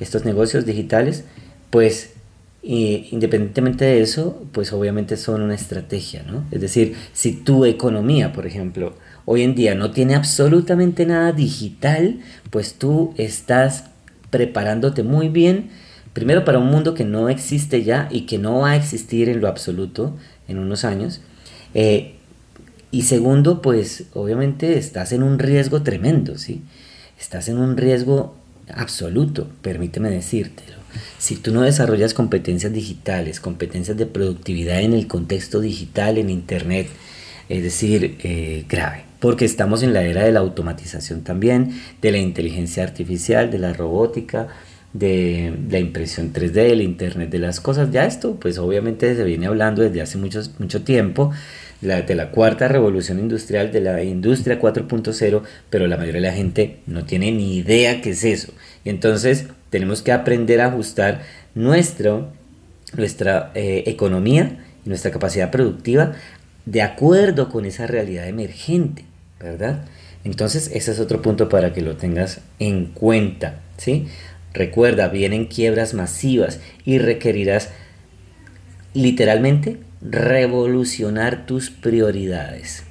estos 0.01 0.25
negocios 0.25 0.67
digitales, 0.67 1.25
pues 1.71 2.15
independientemente 2.63 3.85
de 3.85 4.03
eso, 4.03 4.43
pues 4.53 4.73
obviamente 4.73 5.17
son 5.17 5.43
una 5.43 5.55
estrategia, 5.55 6.23
¿no? 6.25 6.45
Es 6.51 6.61
decir, 6.61 6.97
si 7.13 7.33
tu 7.33 7.65
economía, 7.65 8.33
por 8.33 8.47
ejemplo, 8.47 8.95
hoy 9.25 9.43
en 9.43 9.55
día 9.55 9.75
no 9.75 9.91
tiene 9.93 10.15
absolutamente 10.15 11.07
nada 11.07 11.33
digital, 11.33 12.21
pues 12.51 12.75
tú 12.75 13.15
estás 13.17 13.85
preparándote 14.31 15.03
muy 15.03 15.29
bien, 15.29 15.71
primero 16.13 16.45
para 16.45 16.59
un 16.59 16.67
mundo 16.67 16.95
que 16.95 17.05
no 17.05 17.29
existe 17.29 17.85
ya 17.85 18.09
y 18.11 18.23
que 18.23 18.39
no 18.39 18.61
va 18.61 18.73
a 18.73 18.77
existir 18.77 19.29
en 19.29 19.41
lo 19.41 19.49
absoluto 19.49 20.17
en 20.49 20.59
unos 20.59 20.85
años, 20.85 21.23
eh, 21.75 22.18
y 22.91 23.03
segundo, 23.03 23.61
pues 23.61 24.05
obviamente 24.15 24.79
estás 24.79 25.13
en 25.13 25.23
un 25.23 25.39
riesgo 25.39 25.83
tremendo, 25.83 26.39
¿sí? 26.39 26.63
estás 27.21 27.49
en 27.49 27.59
un 27.59 27.77
riesgo 27.77 28.35
absoluto, 28.73 29.49
permíteme 29.63 30.11
decírtelo. 30.11 30.79
Si 31.19 31.37
tú 31.37 31.53
no 31.53 31.63
desarrollas 31.63 32.15
competencias 32.15 32.73
digitales, 32.73 33.41
competencias 33.41 33.97
de 33.97 34.07
productividad 34.07 34.81
en 34.81 34.95
el 34.95 35.07
contexto 35.07 35.61
digital, 35.61 36.17
en 36.17 36.31
Internet, 36.31 36.89
es 37.49 37.63
decir, 37.63 38.17
eh, 38.23 38.65
grave, 38.69 39.05
porque 39.21 39.45
estamos 39.45 39.83
en 39.83 39.93
la 39.93 40.03
era 40.03 40.25
de 40.25 40.33
la 40.33 40.41
automatización 40.41 41.23
también, 41.23 41.79
de 42.01 42.13
la 42.13 42.19
inteligencia 42.19 42.83
artificial, 42.83 43.51
de 43.51 43.59
la 43.59 43.73
robótica, 43.73 44.49
de 44.93 45.53
la 45.71 45.79
impresión 45.79 46.33
3D, 46.33 46.57
el 46.71 46.83
Internet 46.83 47.31
de 47.31 47.39
las 47.39 47.61
cosas. 47.61 47.91
Ya 47.91 48.07
esto, 48.07 48.37
pues 48.37 48.59
obviamente 48.59 49.15
se 49.15 49.25
viene 49.25 49.47
hablando 49.47 49.83
desde 49.83 50.01
hace 50.01 50.17
mucho, 50.17 50.41
mucho 50.59 50.83
tiempo 50.83 51.33
de 51.81 52.15
la 52.15 52.31
cuarta 52.31 52.67
revolución 52.67 53.21
industrial, 53.21 53.71
de 53.71 53.81
la 53.81 54.03
industria 54.03 54.61
4.0, 54.61 55.43
pero 55.71 55.87
la 55.87 55.97
mayoría 55.97 56.21
de 56.21 56.29
la 56.29 56.35
gente 56.35 56.79
no 56.87 57.05
tiene 57.05 57.31
ni 57.31 57.57
idea 57.57 58.01
qué 58.01 58.11
es 58.11 58.25
eso. 58.25 58.53
Y 58.85 58.91
entonces 58.91 59.47
tenemos 59.71 60.03
que 60.03 60.13
aprender 60.13 60.61
a 60.61 60.67
ajustar 60.67 61.23
nuestro, 61.55 62.33
nuestra 62.97 63.53
eh, 63.55 63.85
economía 63.87 64.65
y 64.85 64.89
nuestra 64.89 65.13
capacidad 65.13 65.51
productiva 65.51 66.15
de 66.67 66.83
acuerdo 66.83 67.49
con 67.49 67.65
esa 67.65 67.87
realidad 67.87 68.29
emergente, 68.29 69.05
¿verdad? 69.41 69.85
Entonces 70.25 70.71
ese 70.75 70.91
es 70.91 71.01
otro 71.01 71.23
punto 71.23 71.49
para 71.49 71.73
que 71.73 71.81
lo 71.81 71.97
tengas 71.97 72.41
en 72.59 72.87
cuenta, 72.87 73.61
¿sí? 73.77 74.09
Recuerda, 74.53 75.09
vienen 75.09 75.47
quiebras 75.47 75.95
masivas 75.95 76.61
y 76.85 76.99
requerirás 76.99 77.71
literalmente 78.95 79.79
revolucionar 80.01 81.47
tus 81.47 81.71
prioridades. 81.71 82.85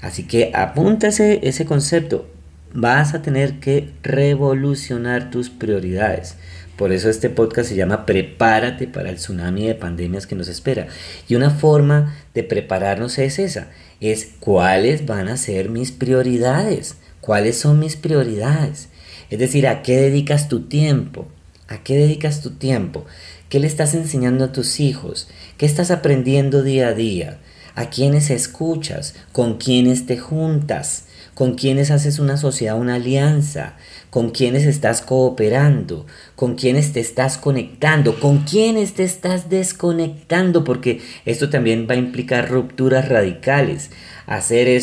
Así 0.00 0.24
que 0.24 0.52
apúntase 0.54 1.40
ese 1.42 1.64
concepto. 1.64 2.28
Vas 2.72 3.14
a 3.14 3.22
tener 3.22 3.58
que 3.60 3.90
revolucionar 4.02 5.30
tus 5.30 5.50
prioridades. 5.50 6.36
Por 6.76 6.92
eso 6.92 7.08
este 7.08 7.30
podcast 7.30 7.70
se 7.70 7.74
llama 7.74 8.04
Prepárate 8.04 8.86
para 8.86 9.08
el 9.08 9.16
tsunami 9.16 9.66
de 9.66 9.74
pandemias 9.74 10.26
que 10.26 10.34
nos 10.34 10.48
espera. 10.48 10.88
Y 11.26 11.34
una 11.34 11.50
forma 11.50 12.14
de 12.34 12.42
prepararnos 12.42 13.18
es 13.18 13.38
esa. 13.38 13.68
Es 14.00 14.28
cuáles 14.40 15.06
van 15.06 15.28
a 15.28 15.38
ser 15.38 15.70
mis 15.70 15.90
prioridades. 15.90 16.96
¿Cuáles 17.22 17.58
son 17.58 17.78
mis 17.78 17.96
prioridades? 17.96 18.90
Es 19.30 19.38
decir, 19.38 19.66
¿a 19.66 19.82
qué 19.82 19.96
dedicas 19.96 20.48
tu 20.48 20.64
tiempo? 20.64 21.26
¿A 21.66 21.78
qué 21.78 21.96
dedicas 21.96 22.42
tu 22.42 22.50
tiempo? 22.50 23.06
¿Qué 23.48 23.60
le 23.60 23.66
estás 23.66 23.94
enseñando 23.94 24.44
a 24.44 24.52
tus 24.52 24.80
hijos? 24.80 25.28
¿Qué 25.56 25.66
estás 25.66 25.90
aprendiendo 25.90 26.62
día 26.62 26.88
a 26.88 26.94
día? 26.94 27.38
¿A 27.74 27.90
quiénes 27.90 28.30
escuchas? 28.30 29.14
¿Con 29.32 29.58
quiénes 29.58 30.06
te 30.06 30.18
juntas? 30.18 31.04
con 31.36 31.54
quienes 31.54 31.90
haces 31.90 32.18
una 32.18 32.38
sociedad, 32.38 32.78
una 32.78 32.94
alianza, 32.94 33.74
con 34.08 34.30
quienes 34.30 34.64
estás 34.64 35.02
cooperando, 35.02 36.06
con 36.34 36.54
quienes 36.54 36.94
te 36.94 37.00
estás 37.00 37.36
conectando, 37.36 38.18
con 38.18 38.38
quienes 38.44 38.94
te 38.94 39.04
estás 39.04 39.50
desconectando, 39.50 40.64
porque 40.64 41.02
esto 41.26 41.50
también 41.50 41.86
va 41.88 41.92
a 41.92 41.98
implicar 41.98 42.50
rupturas 42.50 43.10
radicales, 43.10 43.90
hacer 44.24 44.66
e, 44.66 44.76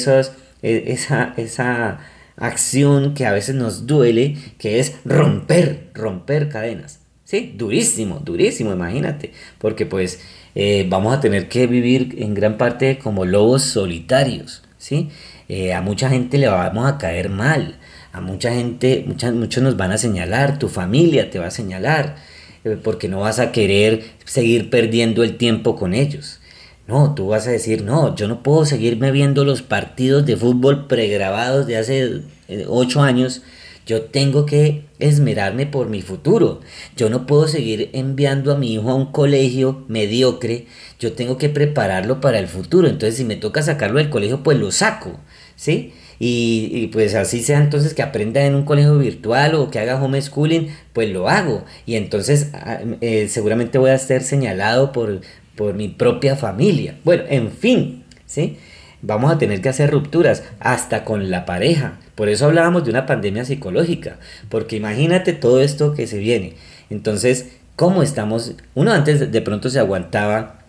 esa, 0.93 1.33
esa 1.37 2.01
acción 2.37 3.15
que 3.15 3.25
a 3.25 3.31
veces 3.31 3.55
nos 3.55 3.87
duele, 3.87 4.37
que 4.59 4.79
es 4.79 4.93
romper, 5.05 5.89
romper 5.95 6.49
cadenas. 6.49 6.99
Durísimo, 7.41 8.21
durísimo, 8.23 8.71
imagínate, 8.71 9.31
porque 9.57 9.85
pues 9.85 10.19
eh, 10.53 10.85
vamos 10.87 11.17
a 11.17 11.19
tener 11.19 11.49
que 11.49 11.65
vivir 11.65 12.15
en 12.19 12.35
gran 12.35 12.57
parte 12.57 12.99
como 12.99 13.25
lobos 13.25 13.63
solitarios, 13.63 14.61
¿sí? 14.77 15.09
Eh, 15.49 15.73
a 15.73 15.81
mucha 15.81 16.09
gente 16.09 16.37
le 16.37 16.47
vamos 16.47 16.85
a 16.85 16.97
caer 16.99 17.29
mal, 17.29 17.79
a 18.11 18.21
mucha 18.21 18.53
gente, 18.53 19.03
muchos 19.07 19.63
nos 19.63 19.77
van 19.77 19.91
a 19.91 19.97
señalar, 19.97 20.59
tu 20.59 20.69
familia 20.69 21.31
te 21.31 21.39
va 21.39 21.47
a 21.47 21.51
señalar, 21.51 22.17
eh, 22.63 22.77
porque 22.81 23.07
no 23.07 23.21
vas 23.21 23.39
a 23.39 23.51
querer 23.51 24.03
seguir 24.25 24.69
perdiendo 24.69 25.23
el 25.23 25.37
tiempo 25.37 25.75
con 25.75 25.95
ellos. 25.95 26.39
No, 26.87 27.15
tú 27.15 27.27
vas 27.27 27.47
a 27.47 27.51
decir, 27.51 27.83
no, 27.83 28.15
yo 28.15 28.27
no 28.27 28.43
puedo 28.43 28.65
seguirme 28.65 29.11
viendo 29.11 29.43
los 29.45 29.61
partidos 29.63 30.25
de 30.25 30.37
fútbol 30.37 30.85
pregrabados 30.87 31.65
de 31.65 31.77
hace 31.77 32.21
ocho 32.67 33.01
años 33.01 33.41
yo 33.85 34.03
tengo 34.03 34.45
que 34.45 34.85
esmerarme 34.99 35.65
por 35.65 35.89
mi 35.89 36.01
futuro. 36.01 36.61
Yo 36.95 37.09
no 37.09 37.25
puedo 37.25 37.47
seguir 37.47 37.89
enviando 37.93 38.53
a 38.53 38.57
mi 38.57 38.73
hijo 38.73 38.89
a 38.89 38.95
un 38.95 39.11
colegio 39.11 39.83
mediocre. 39.87 40.67
Yo 40.99 41.13
tengo 41.13 41.37
que 41.37 41.49
prepararlo 41.49 42.21
para 42.21 42.39
el 42.39 42.47
futuro. 42.47 42.87
Entonces, 42.87 43.17
si 43.17 43.25
me 43.25 43.35
toca 43.35 43.61
sacarlo 43.61 43.99
del 43.99 44.09
colegio, 44.09 44.43
pues 44.43 44.57
lo 44.57 44.71
saco. 44.71 45.19
¿Sí? 45.55 45.93
Y, 46.19 46.87
pues 46.93 47.15
así 47.15 47.41
sea 47.41 47.57
entonces 47.57 47.93
que 47.93 48.01
aprenda 48.01 48.45
en 48.45 48.55
un 48.55 48.63
colegio 48.63 48.97
virtual 48.97 49.55
o 49.55 49.69
que 49.69 49.79
haga 49.79 50.01
homeschooling, 50.01 50.69
pues 50.93 51.09
lo 51.09 51.27
hago. 51.27 51.65
Y 51.85 51.95
entonces 51.95 52.49
ah, 52.53 52.79
eh, 53.01 53.27
seguramente 53.27 53.77
voy 53.77 53.89
a 53.89 53.97
ser 53.97 54.23
señalado 54.23 54.93
por, 54.93 55.19
por 55.55 55.73
mi 55.73 55.89
propia 55.89 56.37
familia. 56.37 56.97
Bueno, 57.03 57.23
en 57.27 57.51
fin, 57.51 58.05
¿sí? 58.25 58.57
Vamos 59.01 59.33
a 59.33 59.37
tener 59.37 59.61
que 59.61 59.67
hacer 59.67 59.91
rupturas 59.91 60.43
hasta 60.61 61.03
con 61.03 61.29
la 61.29 61.45
pareja. 61.45 61.99
Por 62.15 62.29
eso 62.29 62.45
hablábamos 62.45 62.83
de 62.83 62.91
una 62.91 63.05
pandemia 63.05 63.45
psicológica, 63.45 64.17
porque 64.49 64.75
imagínate 64.75 65.33
todo 65.33 65.61
esto 65.61 65.93
que 65.93 66.07
se 66.07 66.19
viene. 66.19 66.55
Entonces, 66.89 67.47
¿cómo 67.75 68.03
estamos? 68.03 68.53
Uno 68.75 68.91
antes 68.91 69.31
de 69.31 69.41
pronto 69.41 69.69
se 69.69 69.79
aguantaba 69.79 70.59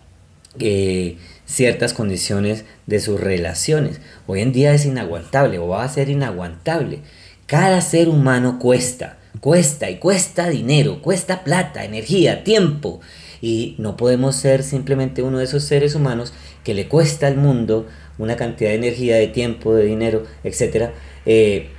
eh, 0.59 1.17
ciertas 1.45 1.93
condiciones 1.93 2.65
de 2.87 2.99
sus 2.99 3.19
relaciones. 3.19 3.99
Hoy 4.25 4.41
en 4.41 4.51
día 4.51 4.73
es 4.73 4.85
inaguantable 4.85 5.59
o 5.59 5.67
va 5.67 5.83
a 5.83 5.89
ser 5.89 6.09
inaguantable. 6.09 6.99
Cada 7.45 7.81
ser 7.81 8.09
humano 8.09 8.57
cuesta, 8.57 9.17
cuesta 9.39 9.89
y 9.91 9.97
cuesta 9.97 10.49
dinero, 10.49 11.01
cuesta 11.01 11.43
plata, 11.43 11.85
energía, 11.85 12.43
tiempo. 12.43 13.01
Y 13.41 13.75
no 13.77 13.97
podemos 13.97 14.35
ser 14.35 14.63
simplemente 14.63 15.21
uno 15.21 15.37
de 15.37 15.43
esos 15.43 15.63
seres 15.63 15.93
humanos 15.93 16.33
que 16.63 16.73
le 16.73 16.87
cuesta 16.87 17.27
al 17.27 17.37
mundo 17.37 17.85
una 18.17 18.35
cantidad 18.35 18.69
de 18.69 18.75
energía, 18.75 19.15
de 19.15 19.27
tiempo, 19.27 19.73
de 19.73 19.85
dinero, 19.85 20.23
etcétera, 20.43 20.93
eh, 21.25 21.69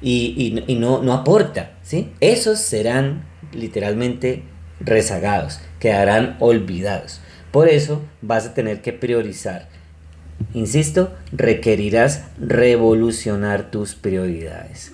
y, 0.00 0.76
no, 0.78 1.02
no, 1.02 1.12
aporta, 1.12 1.74
¿sí? 1.82 2.10
Esos 2.20 2.58
serán 2.58 3.24
literalmente 3.52 4.42
rezagados, 4.80 5.60
quedarán 5.78 6.36
olvidados. 6.40 7.20
Por 7.52 7.68
eso 7.68 8.02
vas 8.20 8.46
a 8.46 8.54
tener 8.54 8.82
que 8.82 8.92
priorizar. 8.92 9.68
Insisto, 10.54 11.12
requerirás 11.30 12.24
revolucionar 12.40 13.70
tus 13.70 13.94
prioridades. 13.94 14.92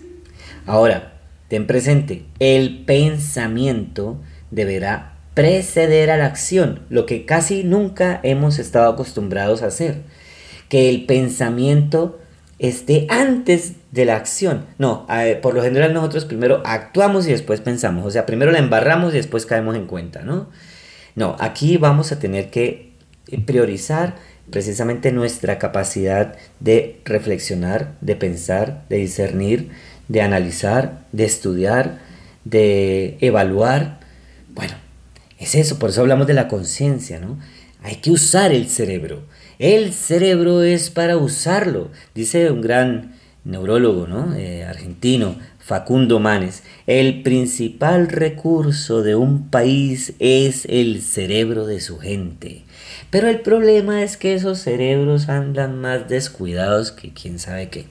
Ahora, 0.67 1.15
ten 1.49 1.67
presente, 1.67 2.25
el 2.39 2.85
pensamiento 2.85 4.21
deberá 4.51 5.15
preceder 5.33 6.11
a 6.11 6.17
la 6.17 6.27
acción, 6.27 6.81
lo 6.91 7.07
que 7.07 7.25
casi 7.25 7.65
nunca 7.65 8.21
hemos 8.25 8.59
estado 8.59 8.91
acostumbrados 8.91 9.63
a 9.63 9.69
hacer. 9.69 10.03
Que 10.69 10.91
el 10.91 11.07
pensamiento 11.07 12.19
esté 12.59 13.07
antes 13.09 13.75
de 13.93 14.05
la 14.05 14.17
acción. 14.17 14.67
No, 14.79 15.07
por 15.43 15.55
lo 15.55 15.63
general 15.63 15.95
nosotros 15.95 16.25
primero 16.25 16.63
actuamos 16.65 17.27
y 17.27 17.31
después 17.31 17.61
pensamos. 17.61 18.05
O 18.07 18.11
sea, 18.11 18.27
primero 18.27 18.53
la 18.53 18.59
embarramos 18.59 19.15
y 19.15 19.17
después 19.17 19.47
caemos 19.47 19.77
en 19.77 19.87
cuenta, 19.87 20.23
¿no? 20.23 20.49
No, 21.15 21.37
aquí 21.41 21.77
vamos 21.77 22.13
a 22.13 22.19
tener 22.19 22.51
que 22.51 22.93
priorizar 23.47 24.17
precisamente 24.51 25.13
nuestra 25.13 25.59
capacidad 25.59 26.37
de 26.61 27.01
reflexionar, 27.05 27.95
de 28.01 28.17
pensar, 28.17 28.85
de 28.89 28.97
discernir, 28.97 29.71
de 30.09 30.23
analizar, 30.23 31.05
de 31.13 31.25
estudiar, 31.25 31.99
de 32.45 33.19
evaluar. 33.21 34.01
Bueno, 34.55 34.75
es 35.39 35.55
eso, 35.55 35.79
por 35.79 35.91
eso 35.91 36.01
hablamos 36.01 36.27
de 36.27 36.35
la 36.35 36.49
conciencia, 36.49 37.21
¿no? 37.21 37.39
Hay 37.83 37.97
que 37.97 38.11
usar 38.11 38.53
el 38.53 38.69
cerebro. 38.69 39.23
El 39.59 39.93
cerebro 39.93 40.63
es 40.63 40.89
para 40.89 41.17
usarlo, 41.17 41.91
dice 42.15 42.49
un 42.53 42.61
gran 42.61 43.17
neurólogo 43.43 44.07
¿no? 44.07 44.37
Eh, 44.37 44.63
argentino, 44.63 45.35
Facundo 45.59 46.21
Manes. 46.21 46.63
El 46.87 47.23
principal 47.25 48.07
recurso 48.07 49.03
de 49.03 49.17
un 49.17 49.51
país 49.51 50.13
es 50.21 50.65
el 50.67 51.03
cerebro 51.03 51.67
de 51.67 51.81
su 51.81 51.99
gente. 51.99 52.63
Pero 53.11 53.29
el 53.29 53.41
problema 53.41 54.05
es 54.05 54.17
que 54.17 54.35
esos 54.35 54.61
cerebros 54.61 55.29
andan 55.29 55.81
más 55.81 56.09
descuidados 56.09 56.93
que 56.93 57.13
quién 57.13 57.41
sabe 57.41 57.69
qué. 57.69 57.87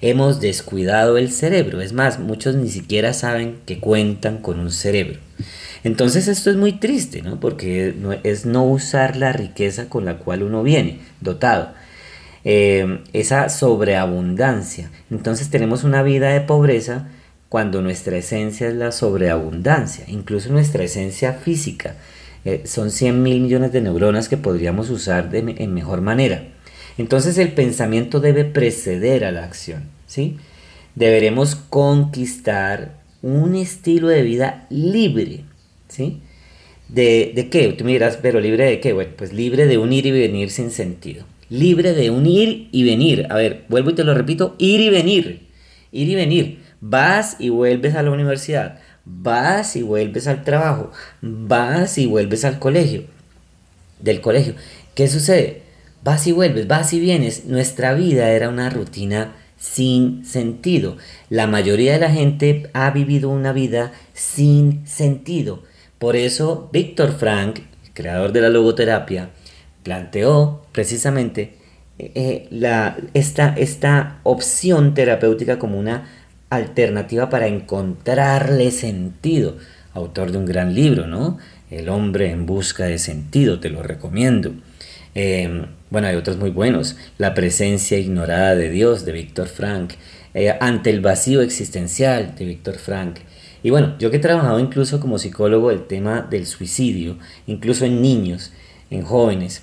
Hemos 0.00 0.40
descuidado 0.40 1.16
el 1.16 1.30
cerebro, 1.30 1.80
es 1.80 1.92
más, 1.92 2.18
muchos 2.18 2.56
ni 2.56 2.70
siquiera 2.70 3.12
saben 3.12 3.60
que 3.66 3.78
cuentan 3.78 4.38
con 4.38 4.58
un 4.58 4.72
cerebro. 4.72 5.20
Entonces 5.88 6.28
esto 6.28 6.50
es 6.50 6.56
muy 6.56 6.72
triste, 6.72 7.22
¿no? 7.22 7.40
Porque 7.40 7.94
es 8.22 8.44
no 8.44 8.62
usar 8.66 9.16
la 9.16 9.32
riqueza 9.32 9.88
con 9.88 10.04
la 10.04 10.18
cual 10.18 10.42
uno 10.42 10.62
viene 10.62 10.98
dotado. 11.22 11.70
Eh, 12.44 13.00
esa 13.14 13.48
sobreabundancia. 13.48 14.90
Entonces 15.10 15.48
tenemos 15.48 15.84
una 15.84 16.02
vida 16.02 16.28
de 16.28 16.42
pobreza 16.42 17.08
cuando 17.48 17.80
nuestra 17.80 18.18
esencia 18.18 18.68
es 18.68 18.74
la 18.74 18.92
sobreabundancia, 18.92 20.04
incluso 20.08 20.52
nuestra 20.52 20.84
esencia 20.84 21.32
física. 21.32 21.96
Eh, 22.44 22.64
son 22.66 22.90
100 22.90 23.22
mil 23.22 23.40
millones 23.40 23.72
de 23.72 23.80
neuronas 23.80 24.28
que 24.28 24.36
podríamos 24.36 24.90
usar 24.90 25.30
de, 25.30 25.38
en 25.56 25.72
mejor 25.72 26.02
manera. 26.02 26.48
Entonces 26.98 27.38
el 27.38 27.52
pensamiento 27.52 28.20
debe 28.20 28.44
preceder 28.44 29.24
a 29.24 29.32
la 29.32 29.44
acción. 29.44 29.84
¿sí? 30.06 30.36
Deberemos 30.96 31.54
conquistar 31.56 32.98
un 33.22 33.54
estilo 33.54 34.08
de 34.08 34.20
vida 34.20 34.66
libre 34.68 35.47
¿sí? 35.88 36.20
¿De, 36.88 37.32
¿De 37.34 37.48
qué? 37.48 37.72
Tú 37.72 37.84
me 37.84 37.92
dirás, 37.92 38.18
pero 38.20 38.40
libre 38.40 38.64
de 38.64 38.80
qué? 38.80 38.92
Bueno, 38.92 39.12
pues 39.16 39.32
libre 39.32 39.66
de 39.66 39.78
un 39.78 39.92
ir 39.92 40.06
y 40.06 40.10
venir 40.10 40.50
sin 40.50 40.70
sentido. 40.70 41.24
Libre 41.50 41.92
de 41.94 42.10
un 42.10 42.26
ir 42.26 42.68
y 42.72 42.84
venir. 42.84 43.26
A 43.30 43.36
ver, 43.36 43.64
vuelvo 43.68 43.90
y 43.90 43.94
te 43.94 44.04
lo 44.04 44.14
repito, 44.14 44.54
ir 44.58 44.80
y 44.80 44.90
venir. 44.90 45.48
Ir 45.92 46.08
y 46.08 46.14
venir. 46.14 46.58
Vas 46.80 47.36
y 47.38 47.48
vuelves 47.48 47.94
a 47.94 48.02
la 48.02 48.10
universidad. 48.10 48.78
Vas 49.04 49.76
y 49.76 49.82
vuelves 49.82 50.26
al 50.26 50.44
trabajo. 50.44 50.90
Vas 51.22 51.98
y 51.98 52.06
vuelves 52.06 52.44
al 52.44 52.58
colegio. 52.58 53.04
Del 54.00 54.20
colegio. 54.20 54.54
¿Qué 54.94 55.08
sucede? 55.08 55.62
Vas 56.04 56.26
y 56.26 56.32
vuelves, 56.32 56.68
vas 56.68 56.92
y 56.92 57.00
vienes. 57.00 57.46
Nuestra 57.46 57.94
vida 57.94 58.30
era 58.30 58.48
una 58.48 58.70
rutina 58.70 59.34
sin 59.58 60.24
sentido. 60.24 60.96
La 61.28 61.46
mayoría 61.46 61.92
de 61.94 61.98
la 61.98 62.10
gente 62.10 62.70
ha 62.72 62.90
vivido 62.90 63.30
una 63.30 63.52
vida 63.52 63.92
sin 64.12 64.86
sentido. 64.86 65.62
Por 65.98 66.16
eso 66.16 66.68
Víctor 66.72 67.12
Frank, 67.12 67.60
creador 67.92 68.32
de 68.32 68.40
la 68.40 68.50
logoterapia, 68.50 69.30
planteó 69.82 70.62
precisamente 70.72 71.54
eh, 71.98 72.48
eh, 72.50 72.92
esta, 73.14 73.54
esta 73.56 74.20
opción 74.22 74.94
terapéutica 74.94 75.58
como 75.58 75.78
una 75.78 76.08
alternativa 76.50 77.28
para 77.28 77.46
encontrarle 77.46 78.70
sentido. 78.70 79.56
Autor 79.94 80.30
de 80.30 80.38
un 80.38 80.46
gran 80.46 80.74
libro, 80.74 81.06
¿no? 81.06 81.38
El 81.70 81.88
hombre 81.88 82.30
en 82.30 82.46
busca 82.46 82.84
de 82.84 82.98
sentido, 82.98 83.58
te 83.58 83.68
lo 83.68 83.82
recomiendo. 83.82 84.52
Em, 85.14 85.66
bueno, 85.90 86.06
hay 86.06 86.16
otros 86.16 86.36
muy 86.36 86.50
buenos. 86.50 86.96
La 87.18 87.34
presencia 87.34 87.98
ignorada 87.98 88.54
de 88.54 88.70
Dios, 88.70 89.04
de 89.04 89.12
Víctor 89.12 89.48
Frank. 89.48 89.94
Eh, 90.34 90.54
ante 90.60 90.90
el 90.90 91.00
vacío 91.00 91.42
existencial, 91.42 92.34
de 92.36 92.44
Víctor 92.44 92.76
Frank. 92.78 93.18
Y 93.62 93.70
bueno, 93.70 93.96
yo 93.98 94.10
que 94.10 94.18
he 94.18 94.20
trabajado 94.20 94.60
incluso 94.60 95.00
como 95.00 95.18
psicólogo 95.18 95.70
el 95.70 95.86
tema 95.86 96.22
del 96.22 96.46
suicidio, 96.46 97.16
incluso 97.46 97.84
en 97.84 98.00
niños, 98.00 98.52
en 98.90 99.02
jóvenes, 99.02 99.62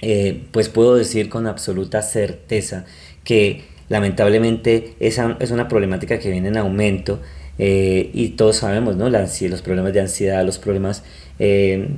eh, 0.00 0.44
pues 0.52 0.68
puedo 0.68 0.94
decir 0.94 1.28
con 1.28 1.46
absoluta 1.46 2.02
certeza 2.02 2.84
que 3.24 3.64
lamentablemente 3.88 4.94
esa 5.00 5.36
es 5.40 5.50
una 5.50 5.68
problemática 5.68 6.18
que 6.18 6.30
viene 6.30 6.48
en 6.48 6.56
aumento 6.56 7.20
eh, 7.58 8.10
y 8.14 8.30
todos 8.30 8.56
sabemos, 8.56 8.96
¿no? 8.96 9.10
Los 9.10 9.62
problemas 9.62 9.92
de 9.92 10.00
ansiedad, 10.00 10.44
los 10.44 10.58
problemas 10.58 11.02
eh, 11.38 11.88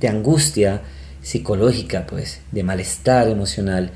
de 0.00 0.08
angustia 0.08 0.80
psicológica, 1.22 2.06
pues, 2.06 2.40
de 2.50 2.62
malestar 2.62 3.28
emocional, 3.28 3.90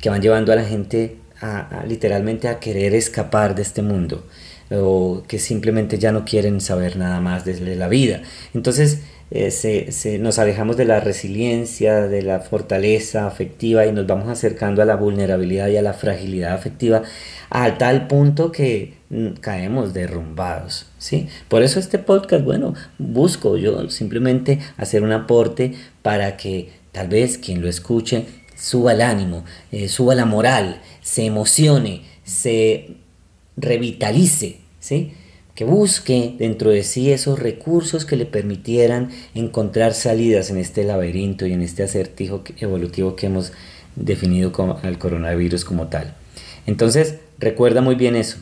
que 0.00 0.10
van 0.10 0.22
llevando 0.22 0.52
a 0.52 0.56
la 0.56 0.64
gente 0.64 1.16
literalmente 1.86 2.48
a 2.48 2.58
querer 2.58 2.94
escapar 2.94 3.54
de 3.54 3.62
este 3.62 3.82
mundo 3.82 4.24
o 4.70 5.22
que 5.26 5.38
simplemente 5.38 5.98
ya 5.98 6.12
no 6.12 6.24
quieren 6.24 6.60
saber 6.60 6.96
nada 6.96 7.20
más 7.20 7.44
de 7.44 7.76
la 7.76 7.88
vida. 7.88 8.22
Entonces 8.54 9.02
eh, 9.30 9.50
se, 9.50 10.18
nos 10.18 10.38
alejamos 10.38 10.78
de 10.78 10.86
la 10.86 11.00
resiliencia, 11.00 12.08
de 12.08 12.22
la 12.22 12.40
fortaleza 12.40 13.26
afectiva 13.26 13.84
y 13.84 13.92
nos 13.92 14.06
vamos 14.06 14.28
acercando 14.28 14.80
a 14.80 14.86
la 14.86 14.96
vulnerabilidad 14.96 15.68
y 15.68 15.76
a 15.76 15.82
la 15.82 15.92
fragilidad 15.92 16.54
afectiva 16.54 17.02
a 17.50 17.76
tal 17.76 18.06
punto 18.06 18.52
que 18.52 18.94
mm, 19.10 19.32
caemos 19.40 19.92
derrumbados, 19.92 20.86
¿sí? 20.96 21.28
Por 21.48 21.62
eso 21.62 21.78
este 21.78 21.98
podcast, 21.98 22.42
bueno, 22.42 22.72
busco 22.96 23.58
yo 23.58 23.90
simplemente 23.90 24.60
hacer 24.78 25.02
un 25.02 25.12
aporte 25.12 25.74
para 26.00 26.38
que 26.38 26.70
tal 26.92 27.08
vez 27.08 27.36
quien 27.36 27.60
lo 27.60 27.68
escuche 27.68 28.24
suba 28.56 28.92
el 28.92 29.02
ánimo, 29.02 29.44
eh, 29.72 29.88
suba 29.88 30.14
la 30.14 30.24
moral, 30.24 30.80
se 31.02 31.26
emocione, 31.26 32.02
se 32.24 32.96
revitalice, 33.58 34.58
¿sí? 34.80 35.12
que 35.58 35.64
busque 35.64 36.36
dentro 36.38 36.70
de 36.70 36.84
sí 36.84 37.10
esos 37.10 37.40
recursos 37.40 38.04
que 38.04 38.14
le 38.14 38.26
permitieran 38.26 39.10
encontrar 39.34 39.92
salidas 39.92 40.50
en 40.50 40.56
este 40.56 40.84
laberinto 40.84 41.46
y 41.46 41.52
en 41.52 41.62
este 41.62 41.82
acertijo 41.82 42.44
evolutivo 42.58 43.16
que 43.16 43.26
hemos 43.26 43.50
definido 43.96 44.52
como 44.52 44.78
el 44.84 44.98
coronavirus 44.98 45.64
como 45.64 45.88
tal. 45.88 46.14
Entonces, 46.66 47.16
recuerda 47.40 47.80
muy 47.80 47.96
bien 47.96 48.14
eso. 48.14 48.38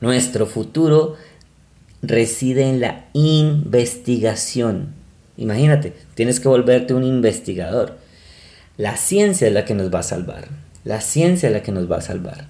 Nuestro 0.00 0.44
futuro 0.44 1.14
reside 2.02 2.68
en 2.68 2.80
la 2.80 3.04
investigación. 3.12 4.88
Imagínate, 5.36 5.92
tienes 6.14 6.40
que 6.40 6.48
volverte 6.48 6.94
un 6.94 7.04
investigador. 7.04 7.98
La 8.76 8.96
ciencia 8.96 9.46
es 9.46 9.52
la 9.52 9.64
que 9.64 9.74
nos 9.74 9.94
va 9.94 10.00
a 10.00 10.02
salvar. 10.02 10.48
La 10.82 11.00
ciencia 11.00 11.48
es 11.48 11.52
la 11.52 11.62
que 11.62 11.70
nos 11.70 11.88
va 11.88 11.98
a 11.98 12.02
salvar. 12.02 12.48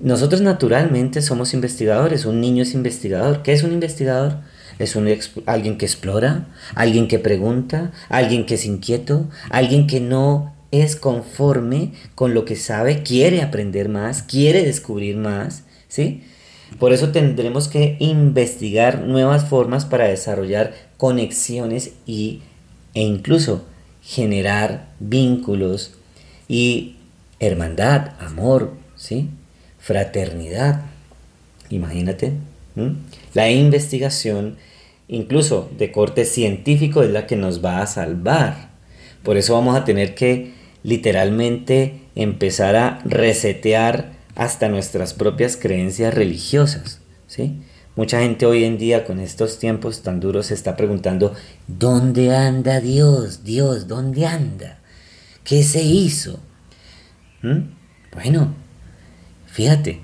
Nosotros 0.00 0.40
naturalmente 0.40 1.22
somos 1.22 1.54
investigadores, 1.54 2.24
un 2.24 2.40
niño 2.40 2.62
es 2.62 2.74
investigador. 2.74 3.42
¿Qué 3.42 3.52
es 3.52 3.64
un 3.64 3.72
investigador? 3.72 4.38
Es 4.78 4.94
un 4.94 5.08
alguien 5.46 5.76
que 5.76 5.86
explora, 5.86 6.46
alguien 6.76 7.08
que 7.08 7.18
pregunta, 7.18 7.90
alguien 8.08 8.46
que 8.46 8.54
es 8.54 8.64
inquieto, 8.64 9.28
alguien 9.50 9.88
que 9.88 10.00
no 10.00 10.54
es 10.70 10.94
conforme 10.94 11.92
con 12.14 12.32
lo 12.32 12.44
que 12.44 12.54
sabe, 12.54 13.02
quiere 13.02 13.42
aprender 13.42 13.88
más, 13.88 14.22
quiere 14.22 14.64
descubrir 14.64 15.16
más, 15.16 15.64
¿sí? 15.88 16.22
Por 16.78 16.92
eso 16.92 17.10
tendremos 17.10 17.66
que 17.66 17.96
investigar 17.98 19.00
nuevas 19.00 19.48
formas 19.48 19.84
para 19.84 20.06
desarrollar 20.06 20.74
conexiones 20.96 21.92
y, 22.06 22.42
e 22.94 23.02
incluso 23.02 23.64
generar 24.02 24.90
vínculos 25.00 25.94
y 26.46 26.96
hermandad, 27.40 28.12
amor, 28.20 28.74
¿sí? 28.96 29.30
Fraternidad. 29.88 30.82
Imagínate. 31.70 32.32
La 33.32 33.50
investigación, 33.50 34.58
incluso 35.08 35.70
de 35.78 35.90
corte 35.90 36.26
científico, 36.26 37.02
es 37.02 37.10
la 37.10 37.26
que 37.26 37.36
nos 37.36 37.64
va 37.64 37.80
a 37.80 37.86
salvar. 37.86 38.68
Por 39.22 39.38
eso 39.38 39.54
vamos 39.54 39.76
a 39.76 39.86
tener 39.86 40.14
que 40.14 40.52
literalmente 40.82 42.02
empezar 42.14 42.76
a 42.76 43.00
resetear 43.06 44.12
hasta 44.34 44.68
nuestras 44.68 45.14
propias 45.14 45.56
creencias 45.56 46.12
religiosas. 46.12 47.00
¿sí? 47.26 47.62
Mucha 47.96 48.20
gente 48.20 48.44
hoy 48.44 48.64
en 48.64 48.76
día 48.76 49.06
con 49.06 49.18
estos 49.20 49.58
tiempos 49.58 50.02
tan 50.02 50.20
duros 50.20 50.48
se 50.48 50.54
está 50.54 50.76
preguntando, 50.76 51.32
¿dónde 51.66 52.36
anda 52.36 52.80
Dios? 52.80 53.42
Dios, 53.42 53.88
¿dónde 53.88 54.26
anda? 54.26 54.80
¿Qué 55.44 55.62
se 55.62 55.82
hizo? 55.82 56.40
Bueno, 58.12 58.54
Fíjate, 59.58 59.98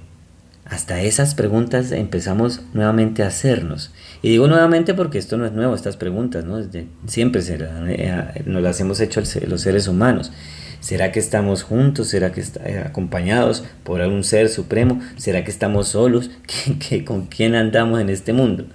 hasta 0.65 1.01
esas 1.03 1.37
preguntas 1.37 1.93
empezamos 1.93 2.63
nuevamente 2.73 3.23
a 3.23 3.29
hacernos. 3.29 3.93
Y 4.21 4.31
digo 4.31 4.49
nuevamente 4.49 4.95
porque 4.95 5.17
esto 5.17 5.37
no 5.37 5.47
es 5.47 5.53
nuevo, 5.53 5.77
estas 5.77 5.97
preguntas, 5.97 6.45
¿no? 6.45 6.61
siempre 7.07 7.41
eh, 7.49 8.43
nos 8.47 8.63
las 8.65 8.81
hemos 8.81 8.99
hecho 8.99 9.23
los 9.47 9.61
seres 9.61 9.87
humanos. 9.87 10.33
¿Será 10.81 11.13
que 11.13 11.21
estamos 11.21 11.63
juntos? 11.63 12.09
¿Será 12.09 12.33
que 12.33 12.41
estamos 12.41 12.69
eh, 12.69 12.83
acompañados 12.85 13.63
por 13.85 14.01
algún 14.01 14.25
ser 14.25 14.49
supremo? 14.49 15.01
¿Será 15.19 15.45
que 15.45 15.53
estamos 15.53 15.87
solos? 15.87 16.33
¿Qué, 16.89 17.05
con 17.05 17.27
quién 17.27 17.55
andamos 17.55 18.01
en 18.01 18.11
este 18.11 18.33
mundo? 18.33 18.67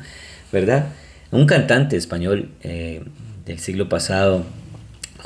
¿Verdad? 0.53 0.85
Un 1.31 1.45
cantante 1.45 1.97
español 1.97 2.51
eh, 2.63 3.03
del 3.45 3.59
siglo 3.59 3.89
pasado, 3.89 4.45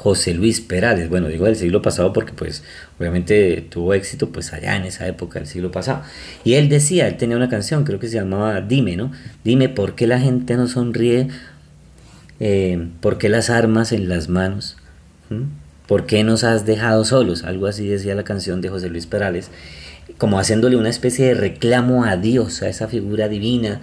José 0.03 0.33
Luis 0.33 0.59
Perales, 0.59 1.07
bueno, 1.07 1.29
digo 1.29 1.45
del 1.45 1.55
siglo 1.55 1.81
pasado 1.81 2.11
porque 2.11 2.33
pues 2.33 2.61
obviamente 2.99 3.65
tuvo 3.69 3.93
éxito 3.93 4.33
pues 4.33 4.51
allá 4.51 4.75
en 4.75 4.83
esa 4.83 5.07
época 5.07 5.39
del 5.39 5.47
siglo 5.47 5.71
pasado. 5.71 6.01
Y 6.43 6.55
él 6.55 6.67
decía, 6.67 7.07
él 7.07 7.15
tenía 7.15 7.37
una 7.37 7.47
canción, 7.47 7.85
creo 7.85 7.99
que 7.99 8.09
se 8.09 8.15
llamaba 8.15 8.59
Dime, 8.59 8.97
¿no? 8.97 9.13
Dime 9.45 9.69
por 9.69 9.95
qué 9.95 10.05
la 10.05 10.19
gente 10.19 10.57
no 10.57 10.67
sonríe, 10.67 11.29
eh, 12.41 12.89
por 12.99 13.17
qué 13.17 13.29
las 13.29 13.49
armas 13.49 13.93
en 13.93 14.09
las 14.09 14.27
manos, 14.27 14.75
por 15.87 16.05
qué 16.05 16.25
nos 16.25 16.43
has 16.43 16.65
dejado 16.65 17.05
solos, 17.05 17.45
algo 17.45 17.67
así 17.67 17.87
decía 17.87 18.13
la 18.13 18.25
canción 18.25 18.59
de 18.59 18.67
José 18.67 18.89
Luis 18.89 19.05
Perales, 19.05 19.51
como 20.17 20.37
haciéndole 20.37 20.75
una 20.75 20.89
especie 20.89 21.27
de 21.27 21.35
reclamo 21.35 22.03
a 22.03 22.17
Dios, 22.17 22.61
a 22.61 22.67
esa 22.67 22.89
figura 22.89 23.29
divina, 23.29 23.79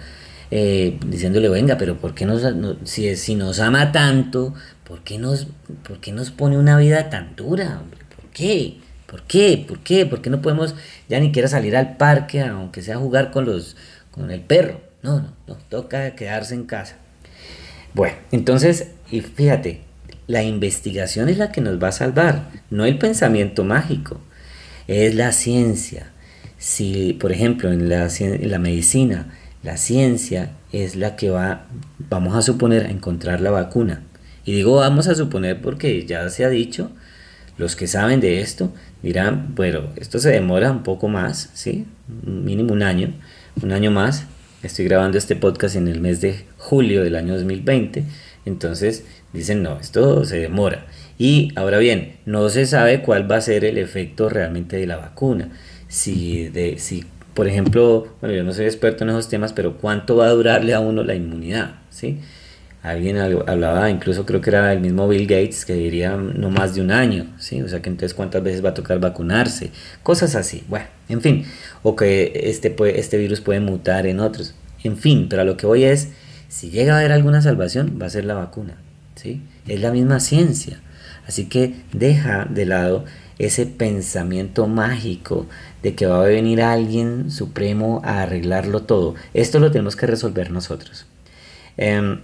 eh, 0.51 0.99
diciéndole, 1.07 1.49
venga, 1.49 1.79
pero 1.79 1.97
¿por 1.97 2.13
qué 2.13 2.27
nos, 2.27 2.43
si, 2.83 3.15
si 3.15 3.33
nos 3.33 3.59
ama 3.59 3.91
tanto, 3.91 4.53
¿por 4.91 5.03
qué 5.03 5.17
nos, 5.17 5.47
por 5.87 6.01
qué 6.01 6.11
nos 6.11 6.31
pone 6.31 6.57
una 6.57 6.77
vida 6.77 7.09
tan 7.09 7.33
dura? 7.37 7.81
¿Por 8.13 8.25
qué? 8.31 8.79
¿Por 9.05 9.23
qué? 9.23 9.63
¿Por 9.65 9.79
qué? 9.79 10.05
¿Por 10.05 10.21
qué 10.21 10.29
no 10.29 10.41
podemos 10.41 10.75
ya 11.07 11.17
ni 11.21 11.27
siquiera 11.27 11.47
salir 11.47 11.77
al 11.77 11.95
parque, 11.95 12.41
aunque 12.41 12.81
sea 12.81 12.97
jugar 12.97 13.31
con, 13.31 13.45
los, 13.45 13.77
con 14.11 14.31
el 14.31 14.41
perro? 14.41 14.81
No, 15.01 15.21
no, 15.21 15.33
no, 15.47 15.55
toca 15.69 16.13
quedarse 16.13 16.55
en 16.55 16.65
casa. 16.65 16.97
Bueno, 17.93 18.17
entonces, 18.33 18.89
y 19.09 19.21
fíjate, 19.21 19.79
la 20.27 20.43
investigación 20.43 21.29
es 21.29 21.37
la 21.37 21.53
que 21.53 21.61
nos 21.61 21.81
va 21.81 21.87
a 21.87 21.93
salvar, 21.93 22.49
no 22.69 22.83
el 22.83 22.97
pensamiento 22.97 23.63
mágico, 23.63 24.19
es 24.89 25.15
la 25.15 25.31
ciencia. 25.31 26.11
Si, 26.57 27.13
por 27.13 27.31
ejemplo, 27.31 27.71
en 27.71 27.87
la, 27.87 28.09
en 28.19 28.51
la 28.51 28.59
medicina, 28.59 29.37
la 29.63 29.77
ciencia 29.77 30.51
es 30.73 30.97
la 30.97 31.15
que 31.15 31.29
va, 31.29 31.67
vamos 32.09 32.35
a 32.35 32.41
suponer, 32.41 32.87
a 32.87 32.89
encontrar 32.89 33.39
la 33.39 33.51
vacuna 33.51 34.01
y 34.45 34.53
digo 34.53 34.75
vamos 34.75 35.07
a 35.07 35.15
suponer 35.15 35.61
porque 35.61 36.05
ya 36.05 36.29
se 36.29 36.45
ha 36.45 36.49
dicho, 36.49 36.91
los 37.57 37.75
que 37.75 37.87
saben 37.87 38.21
de 38.21 38.41
esto 38.41 38.73
dirán, 39.03 39.53
bueno, 39.55 39.89
esto 39.95 40.19
se 40.19 40.29
demora 40.29 40.71
un 40.71 40.83
poco 40.83 41.07
más, 41.07 41.49
¿sí? 41.53 41.85
Mínimo 42.25 42.73
un 42.73 42.83
año, 42.83 43.13
un 43.61 43.71
año 43.71 43.91
más. 43.91 44.25
Estoy 44.63 44.85
grabando 44.85 45.17
este 45.17 45.35
podcast 45.35 45.75
en 45.75 45.87
el 45.87 45.99
mes 46.01 46.21
de 46.21 46.45
julio 46.57 47.03
del 47.03 47.15
año 47.15 47.33
2020, 47.33 48.03
entonces 48.45 49.05
dicen, 49.33 49.63
no, 49.63 49.79
esto 49.79 50.23
se 50.25 50.37
demora. 50.37 50.85
Y 51.17 51.51
ahora 51.55 51.77
bien, 51.77 52.17
no 52.25 52.49
se 52.49 52.65
sabe 52.65 53.01
cuál 53.01 53.29
va 53.31 53.37
a 53.37 53.41
ser 53.41 53.65
el 53.65 53.77
efecto 53.77 54.29
realmente 54.29 54.77
de 54.77 54.87
la 54.87 54.97
vacuna. 54.97 55.49
Si, 55.87 56.47
de, 56.49 56.79
si 56.79 57.03
por 57.33 57.47
ejemplo, 57.47 58.07
bueno, 58.21 58.35
yo 58.35 58.43
no 58.43 58.53
soy 58.53 58.65
experto 58.65 59.03
en 59.03 59.11
esos 59.11 59.29
temas, 59.29 59.53
pero 59.53 59.77
cuánto 59.77 60.15
va 60.15 60.27
a 60.27 60.31
durarle 60.31 60.73
a 60.73 60.79
uno 60.79 61.03
la 61.03 61.15
inmunidad, 61.15 61.75
¿sí? 61.89 62.19
Alguien 62.83 63.17
hablaba, 63.17 63.91
incluso 63.91 64.25
creo 64.25 64.41
que 64.41 64.49
era 64.49 64.73
el 64.73 64.79
mismo 64.79 65.07
Bill 65.07 65.27
Gates, 65.27 65.65
que 65.65 65.73
diría 65.75 66.17
no 66.17 66.49
más 66.49 66.73
de 66.73 66.81
un 66.81 66.89
año, 66.89 67.27
¿sí? 67.37 67.61
O 67.61 67.69
sea 67.69 67.79
que 67.79 67.89
entonces 67.89 68.15
cuántas 68.15 68.41
veces 68.41 68.65
va 68.65 68.69
a 68.69 68.73
tocar 68.73 68.99
vacunarse, 68.99 69.69
cosas 70.01 70.35
así. 70.35 70.63
Bueno, 70.67 70.87
en 71.07 71.21
fin, 71.21 71.45
o 71.83 71.95
que 71.95 72.31
este, 72.33 72.75
este 72.97 73.17
virus 73.19 73.39
puede 73.39 73.59
mutar 73.59 74.07
en 74.07 74.19
otros. 74.19 74.55
En 74.83 74.97
fin, 74.97 75.27
pero 75.29 75.43
a 75.43 75.45
lo 75.45 75.57
que 75.57 75.67
voy 75.67 75.83
es, 75.83 76.09
si 76.47 76.71
llega 76.71 76.95
a 76.95 76.99
haber 76.99 77.11
alguna 77.11 77.43
salvación, 77.43 77.99
va 78.01 78.07
a 78.07 78.09
ser 78.09 78.25
la 78.25 78.33
vacuna, 78.33 78.77
¿sí? 79.13 79.43
Es 79.67 79.79
la 79.79 79.91
misma 79.91 80.19
ciencia. 80.19 80.81
Así 81.27 81.45
que 81.45 81.75
deja 81.93 82.45
de 82.45 82.65
lado 82.65 83.05
ese 83.37 83.67
pensamiento 83.67 84.65
mágico 84.65 85.45
de 85.83 85.93
que 85.93 86.07
va 86.07 86.23
a 86.23 86.27
venir 86.27 86.63
alguien 86.63 87.29
supremo 87.29 88.01
a 88.03 88.23
arreglarlo 88.23 88.81
todo. 88.81 89.13
Esto 89.35 89.59
lo 89.59 89.69
tenemos 89.69 89.95
que 89.95 90.07
resolver 90.07 90.49
nosotros. 90.49 91.05
Eh, 91.77 92.17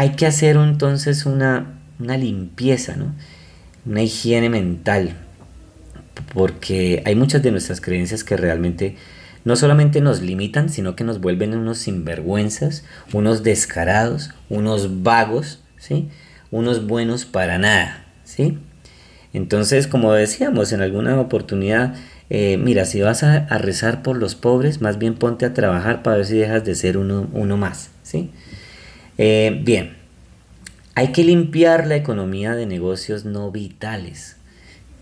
hay 0.00 0.12
que 0.12 0.24
hacer 0.24 0.56
entonces 0.56 1.26
una, 1.26 1.74
limpieza, 1.98 2.96
¿no? 2.96 3.14
una 3.84 4.00
higiene 4.00 4.48
mental, 4.48 5.14
porque 6.32 7.02
hay 7.04 7.14
muchas 7.14 7.42
de 7.42 7.50
nuestras 7.50 7.82
creencias 7.82 8.24
que 8.24 8.38
realmente 8.38 8.96
no 9.44 9.56
solamente 9.56 10.00
nos 10.00 10.22
limitan, 10.22 10.70
sino 10.70 10.96
que 10.96 11.04
nos 11.04 11.20
vuelven 11.20 11.54
unos 11.54 11.80
sinvergüenzas, 11.80 12.82
unos 13.12 13.42
descarados, 13.42 14.30
unos 14.48 15.02
vagos, 15.02 15.60
¿sí? 15.76 16.08
unos 16.50 16.86
buenos 16.86 17.26
para 17.26 17.58
nada. 17.58 18.06
¿sí? 18.24 18.56
Entonces, 19.34 19.86
como 19.86 20.14
decíamos 20.14 20.72
en 20.72 20.80
alguna 20.80 21.20
oportunidad, 21.20 21.94
eh, 22.30 22.56
mira, 22.56 22.86
si 22.86 23.02
vas 23.02 23.22
a, 23.22 23.40
rezar 23.58 24.02
por 24.02 24.16
los 24.16 24.34
pobres, 24.34 24.80
más 24.80 24.96
bien 24.96 25.14
ponte 25.14 25.44
a 25.44 25.52
trabajar 25.52 26.02
para 26.02 26.16
ver 26.16 26.24
si 26.24 26.38
dejas 26.38 26.64
de 26.64 26.74
ser 26.74 26.96
uno, 26.96 27.28
uno 27.34 27.58
más. 27.58 27.90
¿sí? 28.02 28.30
Eh, 29.22 29.60
bien, 29.62 29.98
hay 30.94 31.12
que 31.12 31.24
limpiar 31.24 31.86
la 31.86 31.96
economía 31.96 32.54
de 32.54 32.64
negocios 32.64 33.26
no 33.26 33.50
vitales 33.50 34.36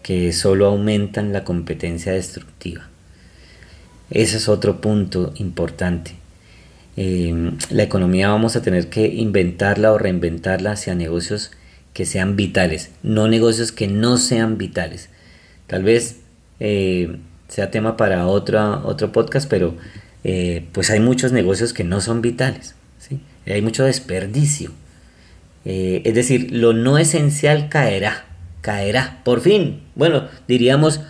que 0.03 0.33
solo 0.33 0.67
aumentan 0.67 1.33
la 1.33 1.45
competencia 1.45 2.11
destructiva. 2.11 2.89
Ese 4.11 4.39
es 4.39 4.49
otro 4.49 4.81
punto 4.81 5.33
importante. 5.37 6.17
Eh, 6.97 7.53
la 7.71 7.85
economía 7.85 8.31
vamos 8.31 8.57
a 8.57 8.63
tener 8.63 8.89
que 8.89 9.07
inventarla 9.07 9.93
o 9.93 9.99
reinventarla 9.99 10.73
hacia 10.73 10.97
negocios 10.97 11.53
que 11.95 12.05
sean 12.05 12.35
vitales, 12.35 12.91
no 13.05 13.29
negocios 13.29 13.71
que 13.71 13.87
no 13.87 14.17
sean 14.17 14.59
vitales. 14.59 15.11
Tal 15.69 15.85
vez 15.85 16.17
eh, 16.59 17.19
sea 17.47 17.71
tema 17.71 17.97
para 17.97 18.27
otro 18.27 19.13
podcast, 19.13 19.49
pero 19.49 19.77
pues 20.73 20.91
hay 20.91 20.99
muchos 20.99 21.31
negocios 21.31 21.73
que 21.73 21.85
no 21.85 22.01
son 22.01 22.21
vitales, 22.21 22.75
¿sí? 22.99 23.21
Hay 23.53 23.63
mucho 23.63 23.85
desperdicio. 23.85 24.73
es 25.65 26.15
decir, 26.15 26.53
lo 26.53 26.73
no 26.73 26.99
esencial 26.99 27.69
caerá, 27.69 28.25
caerá, 28.61 29.21
por 29.25 29.41
fin. 29.41 29.83
Bueno, 29.95 30.29
diríamos, 30.47 31.01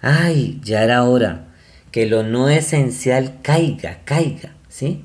ay, 0.00 0.60
ya 0.62 0.84
era 0.84 1.04
hora 1.04 1.46
que 1.96 2.04
lo 2.04 2.22
no 2.22 2.50
esencial 2.50 3.38
caiga, 3.40 4.00
caiga, 4.04 4.54
¿sí? 4.68 5.02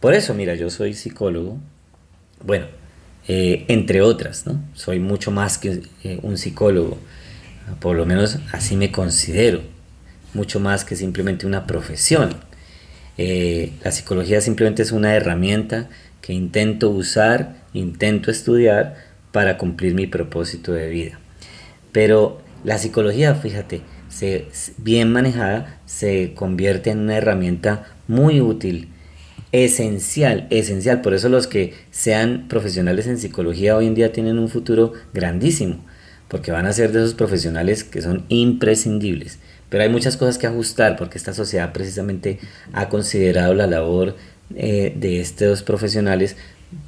Por 0.00 0.14
eso, 0.14 0.32
mira, 0.32 0.54
yo 0.54 0.70
soy 0.70 0.94
psicólogo, 0.94 1.58
bueno, 2.42 2.64
eh, 3.28 3.66
entre 3.68 4.00
otras, 4.00 4.46
¿no? 4.46 4.58
Soy 4.72 4.98
mucho 4.98 5.30
más 5.30 5.58
que 5.58 5.82
eh, 6.02 6.18
un 6.22 6.38
psicólogo, 6.38 6.96
por 7.80 7.96
lo 7.96 8.06
menos 8.06 8.38
así 8.52 8.76
me 8.76 8.90
considero, 8.90 9.60
mucho 10.32 10.58
más 10.58 10.86
que 10.86 10.96
simplemente 10.96 11.46
una 11.46 11.66
profesión. 11.66 12.34
Eh, 13.18 13.72
la 13.84 13.92
psicología 13.92 14.40
simplemente 14.40 14.80
es 14.80 14.90
una 14.90 15.14
herramienta 15.14 15.90
que 16.22 16.32
intento 16.32 16.88
usar, 16.88 17.56
intento 17.74 18.30
estudiar 18.30 18.96
para 19.32 19.58
cumplir 19.58 19.94
mi 19.94 20.06
propósito 20.06 20.72
de 20.72 20.88
vida. 20.88 21.18
Pero 21.92 22.40
la 22.64 22.78
psicología, 22.78 23.34
fíjate, 23.34 23.82
bien 24.78 25.12
manejada, 25.12 25.80
se 25.84 26.32
convierte 26.34 26.90
en 26.90 27.00
una 27.00 27.16
herramienta 27.16 27.84
muy 28.08 28.40
útil 28.40 28.88
esencial, 29.52 30.46
esencial. 30.50 31.00
Por 31.00 31.14
eso 31.14 31.28
los 31.28 31.46
que 31.46 31.74
sean 31.90 32.46
profesionales 32.48 33.06
en 33.06 33.18
psicología 33.18 33.76
hoy 33.76 33.86
en 33.86 33.94
día 33.94 34.12
tienen 34.12 34.38
un 34.38 34.48
futuro 34.48 34.92
grandísimo, 35.12 35.84
porque 36.28 36.52
van 36.52 36.66
a 36.66 36.72
ser 36.72 36.92
de 36.92 37.00
esos 37.00 37.14
profesionales 37.14 37.84
que 37.84 38.02
son 38.02 38.24
imprescindibles. 38.28 39.38
Pero 39.68 39.84
hay 39.84 39.90
muchas 39.90 40.18
cosas 40.18 40.36
que 40.36 40.46
ajustar 40.46 40.96
porque 40.96 41.16
esta 41.16 41.32
sociedad 41.32 41.72
precisamente 41.72 42.38
ha 42.74 42.90
considerado 42.90 43.54
la 43.54 43.66
labor 43.66 44.16
eh, 44.56 44.92
de 44.96 45.20
estos 45.20 45.62
profesionales 45.62 46.36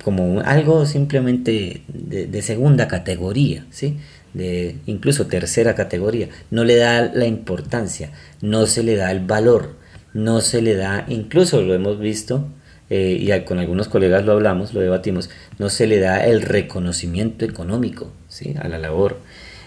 como 0.02 0.40
algo 0.40 0.86
simplemente 0.86 1.82
de, 1.88 2.42
segunda 2.42 2.88
categoría, 2.88 3.66
¿sí? 3.70 3.98
de 4.32 4.76
incluso 4.86 5.26
tercera 5.26 5.74
categoría. 5.74 6.28
No 6.50 6.64
le 6.64 6.76
da 6.76 7.12
la 7.12 7.26
importancia, 7.26 8.10
no 8.40 8.66
se 8.66 8.82
le 8.82 8.96
da 8.96 9.10
el 9.12 9.20
valor 9.20 9.84
no 10.14 10.40
se 10.40 10.62
le 10.62 10.76
da, 10.76 11.04
incluso 11.08 11.60
lo 11.60 11.74
hemos 11.74 11.98
visto, 11.98 12.48
eh, 12.88 13.18
y 13.20 13.40
con 13.44 13.58
algunos 13.58 13.88
colegas 13.88 14.24
lo 14.24 14.32
hablamos, 14.32 14.72
lo 14.72 14.80
debatimos, 14.80 15.28
no 15.58 15.68
se 15.68 15.86
le 15.86 15.98
da 15.98 16.24
el 16.24 16.40
reconocimiento 16.40 17.44
económico 17.44 18.12
¿sí? 18.28 18.54
a 18.58 18.68
la 18.68 18.78
labor. 18.78 19.18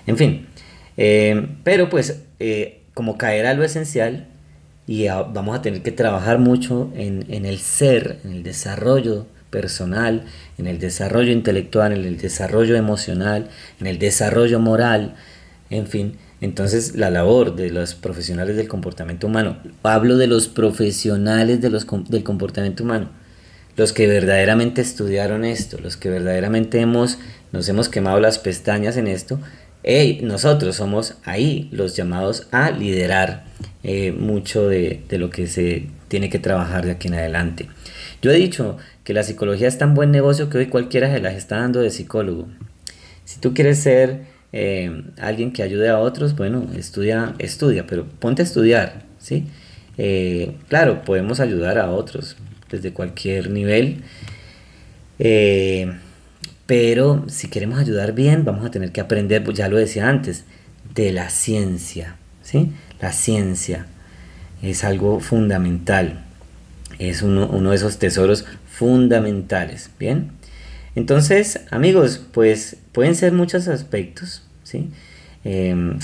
En 0.08 0.18
fin, 0.18 0.48
eh, 0.96 1.50
pero 1.64 1.90
pues 1.90 2.24
eh, 2.40 2.82
como 2.94 3.18
caerá 3.18 3.54
lo 3.54 3.64
esencial, 3.64 4.28
y 4.88 5.08
vamos 5.08 5.56
a 5.56 5.62
tener 5.62 5.84
que 5.84 5.92
trabajar 5.92 6.40
mucho 6.40 6.90
en, 6.96 7.26
en 7.30 7.46
el 7.46 7.60
ser, 7.60 8.20
en 8.24 8.32
el 8.32 8.44
desarrollo 8.44 9.26
personal, 9.50 10.24
en 10.58 10.66
el 10.66 10.80
desarrollo 10.80 11.32
intelectual, 11.32 11.92
en 11.92 12.06
el 12.06 12.18
desarrollo 12.18 12.76
emocional, 12.76 13.50
en 13.80 13.88
el 13.88 14.00
desarrollo 14.00 14.60
moral, 14.60 15.16
en 15.70 15.88
fin, 15.88 16.18
entonces, 16.40 16.96
la 16.96 17.10
labor 17.10 17.56
de 17.56 17.72
los 17.72 17.96
profesionales 17.96 18.56
del 18.56 18.68
comportamiento 18.68 19.26
humano, 19.26 19.58
hablo 19.82 20.18
de 20.18 20.28
los 20.28 20.48
profesionales 20.48 21.62
de 21.62 21.70
los, 21.72 21.88
del 22.10 22.24
comportamiento 22.24 22.84
humano, 22.84 23.10
los 23.76 23.92
que 23.92 24.08
verdaderamente 24.08 24.82
estudiaron 24.82 25.44
esto, 25.44 25.80
los 25.80 25.98
que 25.98 26.10
verdaderamente 26.10 26.80
hemos, 26.80 27.18
nos 27.52 27.68
hemos 27.70 27.90
quemado 27.90 28.20
las 28.20 28.38
pestañas 28.38 28.98
en 28.98 29.08
esto, 29.08 29.40
nosotros 30.22 30.76
somos 30.76 31.16
ahí 31.24 31.70
los 31.72 31.96
llamados 31.96 32.48
a 32.52 32.72
liderar 32.72 33.46
eh, 33.84 34.12
mucho 34.12 34.68
de, 34.68 35.02
lo 35.12 35.30
que 35.30 35.48
se 35.48 35.88
tiene 36.10 36.30
que 36.30 36.40
trabajar 36.40 36.86
de 36.86 36.92
aquí 36.92 37.08
en 37.08 37.14
adelante. 37.14 37.70
Yo 38.22 38.32
he 38.32 38.36
dicho 38.36 38.78
que 39.06 39.14
la 39.14 39.24
psicología 39.24 39.70
es 39.70 39.78
tan 39.78 39.94
buen 39.94 40.12
negocio 40.12 40.50
que 40.50 40.58
hoy 40.58 40.66
cualquiera 40.68 41.10
se 41.14 41.22
las 41.22 41.36
está 41.36 41.60
dando 41.60 41.80
de 41.80 41.90
psicólogo. 41.90 42.50
Si 43.24 43.40
tú 43.40 43.54
quieres 43.54 43.80
ser 43.80 44.26
eh, 44.52 45.04
alguien 45.22 45.54
que 45.54 45.64
ayude 45.64 45.88
a 45.88 46.00
otros, 46.00 46.36
bueno, 46.36 46.68
estudia, 46.76 47.34
estudia, 47.40 47.88
pero 47.88 48.06
ponte 48.06 48.42
a 48.42 48.46
estudiar, 48.46 49.04
¿sí? 49.20 49.46
Eh, 49.98 50.58
claro, 50.68 51.04
podemos 51.04 51.40
ayudar 51.40 51.78
a 51.78 51.92
otros 51.92 52.36
desde 52.70 52.92
cualquier 52.92 53.52
nivel, 53.52 54.04
pero 56.68 57.24
si 57.30 57.48
queremos 57.48 57.80
ayudar 57.80 58.14
bien, 58.14 58.46
vamos 58.46 58.66
a 58.66 58.72
tener 58.72 58.92
que 58.92 59.02
aprender, 59.02 59.44
ya 59.54 59.70
lo 59.70 59.78
decía 59.78 60.08
antes, 60.08 60.44
de 60.94 61.12
la 61.14 61.30
ciencia, 61.30 62.18
¿sí? 62.44 62.74
La 63.00 63.14
ciencia 63.14 63.88
es 64.62 64.84
algo 64.84 65.20
fundamental, 65.22 66.26
es 67.00 67.22
uno, 67.22 67.48
uno 67.48 67.70
de 67.70 67.78
esos 67.78 68.00
tesoros 68.00 68.46
fundamentales, 68.70 69.90
¿bien? 69.98 70.32
Entonces, 70.96 71.62
amigos, 71.72 72.22
pues 72.32 72.78
pueden 72.92 73.16
ser 73.16 73.32
muchos 73.32 73.70
aspectos, 73.70 74.44
¿sí? 74.64 74.90
Em, 75.46 76.00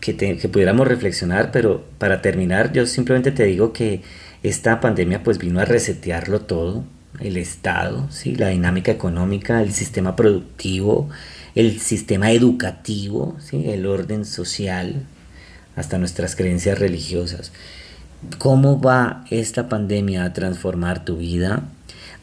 que, 0.00 0.16
que, 0.16 0.48
pudiéramos 0.48 0.86
reflexionar, 0.86 1.50
pero 1.50 1.84
para 1.98 2.20
terminar, 2.20 2.72
yo 2.72 2.84
simplemente 2.84 3.32
te 3.32 3.44
digo 3.44 3.72
que 3.72 4.02
esta 4.42 4.80
pandemia 4.80 5.22
pues 5.22 5.38
vino 5.38 5.60
a 5.60 5.64
resetearlo 5.64 6.42
todo, 6.42 6.84
el 7.20 7.36
Estado, 7.36 8.06
¿sí? 8.10 8.34
la 8.34 8.48
dinámica 8.48 8.92
económica, 8.92 9.62
el 9.62 9.72
sistema 9.72 10.16
productivo, 10.16 11.08
el 11.54 11.80
sistema 11.80 12.30
educativo, 12.32 13.36
¿sí? 13.40 13.70
el 13.70 13.86
orden 13.86 14.24
social, 14.24 15.02
hasta 15.76 15.98
nuestras 15.98 16.36
creencias 16.36 16.78
religiosas. 16.78 17.52
¿Cómo 18.38 18.80
va 18.80 19.24
esta 19.30 19.68
pandemia 19.68 20.24
a 20.24 20.32
transformar 20.32 21.04
tu 21.04 21.18
vida? 21.18 21.62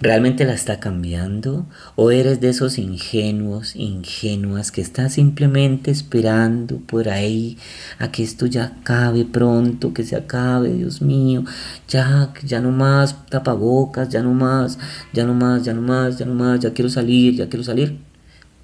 ¿Realmente 0.01 0.43
la 0.43 0.53
está 0.53 0.81
cambiando? 0.81 1.65
¿O 1.95 2.11
eres 2.11 2.41
de 2.41 2.49
esos 2.49 2.77
ingenuos, 2.77 3.77
ingenuas 3.77 4.71
que 4.71 4.81
estás 4.81 5.13
simplemente 5.13 5.89
esperando 5.89 6.79
por 6.79 7.07
ahí 7.07 7.57
a 7.97 8.11
que 8.11 8.21
esto 8.21 8.45
ya 8.45 8.65
acabe 8.65 9.23
pronto, 9.23 9.93
que 9.93 10.03
se 10.03 10.17
acabe, 10.17 10.73
Dios 10.73 11.01
mío? 11.01 11.45
Ya, 11.87 12.33
ya 12.43 12.59
no 12.59 12.71
más 12.71 13.25
tapabocas, 13.29 14.09
ya 14.09 14.21
no 14.21 14.33
más, 14.33 14.77
ya 15.13 15.23
no 15.25 15.33
más, 15.33 15.63
ya 15.63 15.73
no 15.73 15.81
más, 15.81 16.17
ya 16.17 16.25
no 16.25 16.33
más, 16.33 16.59
ya 16.59 16.73
quiero 16.73 16.89
salir, 16.89 17.35
ya 17.35 17.47
quiero 17.47 17.63
salir. 17.63 17.97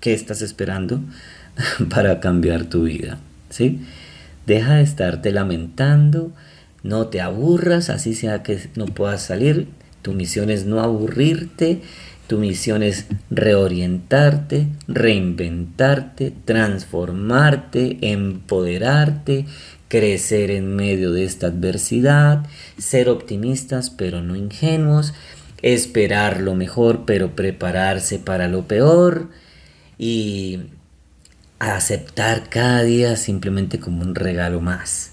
¿Qué 0.01 0.13
estás 0.13 0.41
esperando 0.41 0.99
para 1.89 2.19
cambiar 2.19 2.65
tu 2.65 2.83
vida? 2.83 3.19
¿Sí? 3.49 3.79
Deja 4.45 4.75
de 4.75 4.83
estarte 4.83 5.31
lamentando, 5.31 6.33
no 6.83 7.07
te 7.07 7.21
aburras, 7.21 7.89
así 7.89 8.15
sea 8.15 8.43
que 8.43 8.69
no 8.75 8.85
puedas 8.85 9.21
salir, 9.21 9.69
tu 10.01 10.13
misión 10.13 10.49
es 10.49 10.65
no 10.65 10.81
aburrirte, 10.81 11.81
tu 12.27 12.37
misión 12.37 12.81
es 12.81 13.07
reorientarte, 13.29 14.67
reinventarte, 14.87 16.33
transformarte, 16.45 17.97
empoderarte, 18.01 19.45
crecer 19.89 20.51
en 20.51 20.75
medio 20.75 21.11
de 21.11 21.25
esta 21.25 21.47
adversidad, 21.47 22.45
ser 22.77 23.09
optimistas 23.09 23.89
pero 23.89 24.21
no 24.21 24.37
ingenuos, 24.37 25.13
esperar 25.61 26.39
lo 26.39 26.55
mejor 26.55 27.03
pero 27.05 27.35
prepararse 27.35 28.17
para 28.17 28.47
lo 28.47 28.67
peor 28.67 29.29
y 29.97 30.61
aceptar 31.59 32.49
cada 32.49 32.83
día 32.83 33.17
simplemente 33.17 33.79
como 33.79 34.01
un 34.01 34.15
regalo 34.15 34.61
más. 34.61 35.10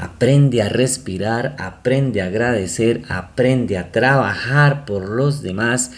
Aprende 0.00 0.62
a 0.62 0.70
respirar, 0.70 1.54
aprende 1.58 2.22
a 2.22 2.26
agradecer, 2.26 3.02
aprende 3.10 3.76
a 3.76 3.92
trabajar 3.92 4.86
por 4.86 5.10
los 5.10 5.42
demás, 5.42 5.90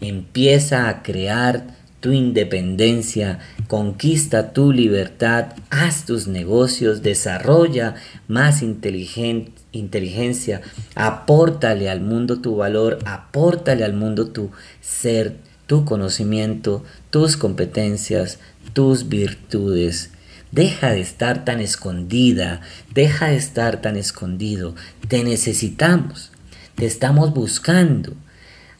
empieza 0.00 0.88
a 0.88 1.02
crear 1.02 1.66
tu 2.00 2.12
independencia, 2.12 3.40
conquista 3.68 4.54
tu 4.54 4.72
libertad, 4.72 5.48
haz 5.68 6.06
tus 6.06 6.28
negocios, 6.28 7.02
desarrolla 7.02 7.96
más 8.26 8.62
inteligencia, 8.62 10.62
apórtale 10.94 11.90
al 11.90 12.00
mundo 12.00 12.40
tu 12.40 12.56
valor, 12.56 13.00
apórtale 13.04 13.84
al 13.84 13.92
mundo 13.92 14.28
tu 14.28 14.50
ser, 14.80 15.36
tu 15.66 15.84
conocimiento, 15.84 16.84
tus 17.10 17.36
competencias, 17.36 18.38
tus 18.72 19.10
virtudes. 19.10 20.11
Deja 20.52 20.92
de 20.92 21.00
estar 21.00 21.46
tan 21.46 21.60
escondida, 21.60 22.60
deja 22.92 23.28
de 23.28 23.36
estar 23.36 23.80
tan 23.80 23.96
escondido. 23.96 24.74
Te 25.08 25.24
necesitamos, 25.24 26.30
te 26.74 26.84
estamos 26.84 27.32
buscando 27.32 28.12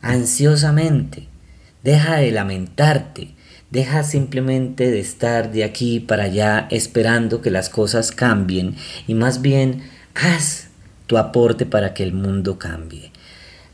ansiosamente. 0.02 1.28
Deja 1.82 2.16
de 2.16 2.30
lamentarte, 2.30 3.30
deja 3.70 4.04
simplemente 4.04 4.90
de 4.90 5.00
estar 5.00 5.50
de 5.50 5.64
aquí 5.64 5.98
para 5.98 6.24
allá 6.24 6.68
esperando 6.70 7.40
que 7.40 7.50
las 7.50 7.70
cosas 7.70 8.12
cambien 8.12 8.76
y 9.06 9.14
más 9.14 9.40
bien 9.40 9.82
haz 10.14 10.68
tu 11.06 11.16
aporte 11.16 11.64
para 11.64 11.94
que 11.94 12.02
el 12.02 12.12
mundo 12.12 12.58
cambie. 12.58 13.12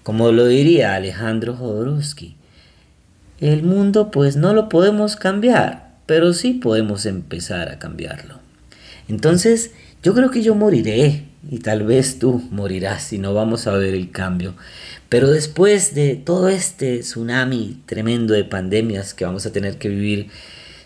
Como 0.05 0.31
lo 0.31 0.47
diría 0.47 0.95
Alejandro 0.95 1.57
Jodorowsky, 1.57 2.37
el 3.41 3.65
mundo 3.65 4.13
pues 4.13 4.37
no 4.37 4.55
lo 4.55 4.69
podemos 4.69 5.17
cambiar, 5.17 5.88
pero 6.09 6.33
sí 6.33 6.55
podemos 6.55 7.05
empezar 7.05 7.69
a 7.69 7.79
cambiarlo. 7.79 8.41
Entonces, 9.09 9.73
yo 10.03 10.15
creo 10.15 10.31
que 10.31 10.41
yo 10.41 10.55
moriré 10.55 11.25
y 11.51 11.59
tal 11.59 11.85
vez 11.85 12.19
tú 12.19 12.43
morirás 12.51 13.13
y 13.13 13.19
no 13.19 13.35
vamos 13.35 13.67
a 13.67 13.73
ver 13.73 13.93
el 13.93 14.11
cambio. 14.11 14.55
Pero 15.11 15.31
después 15.31 15.95
de 15.95 16.15
todo 16.17 16.49
este 16.49 17.01
tsunami 17.01 17.83
tremendo 17.85 18.33
de 18.33 18.45
pandemias 18.45 19.13
que 19.13 19.27
vamos 19.27 19.45
a 19.45 19.53
tener 19.53 19.77
que 19.77 19.91
vivir, 19.91 20.29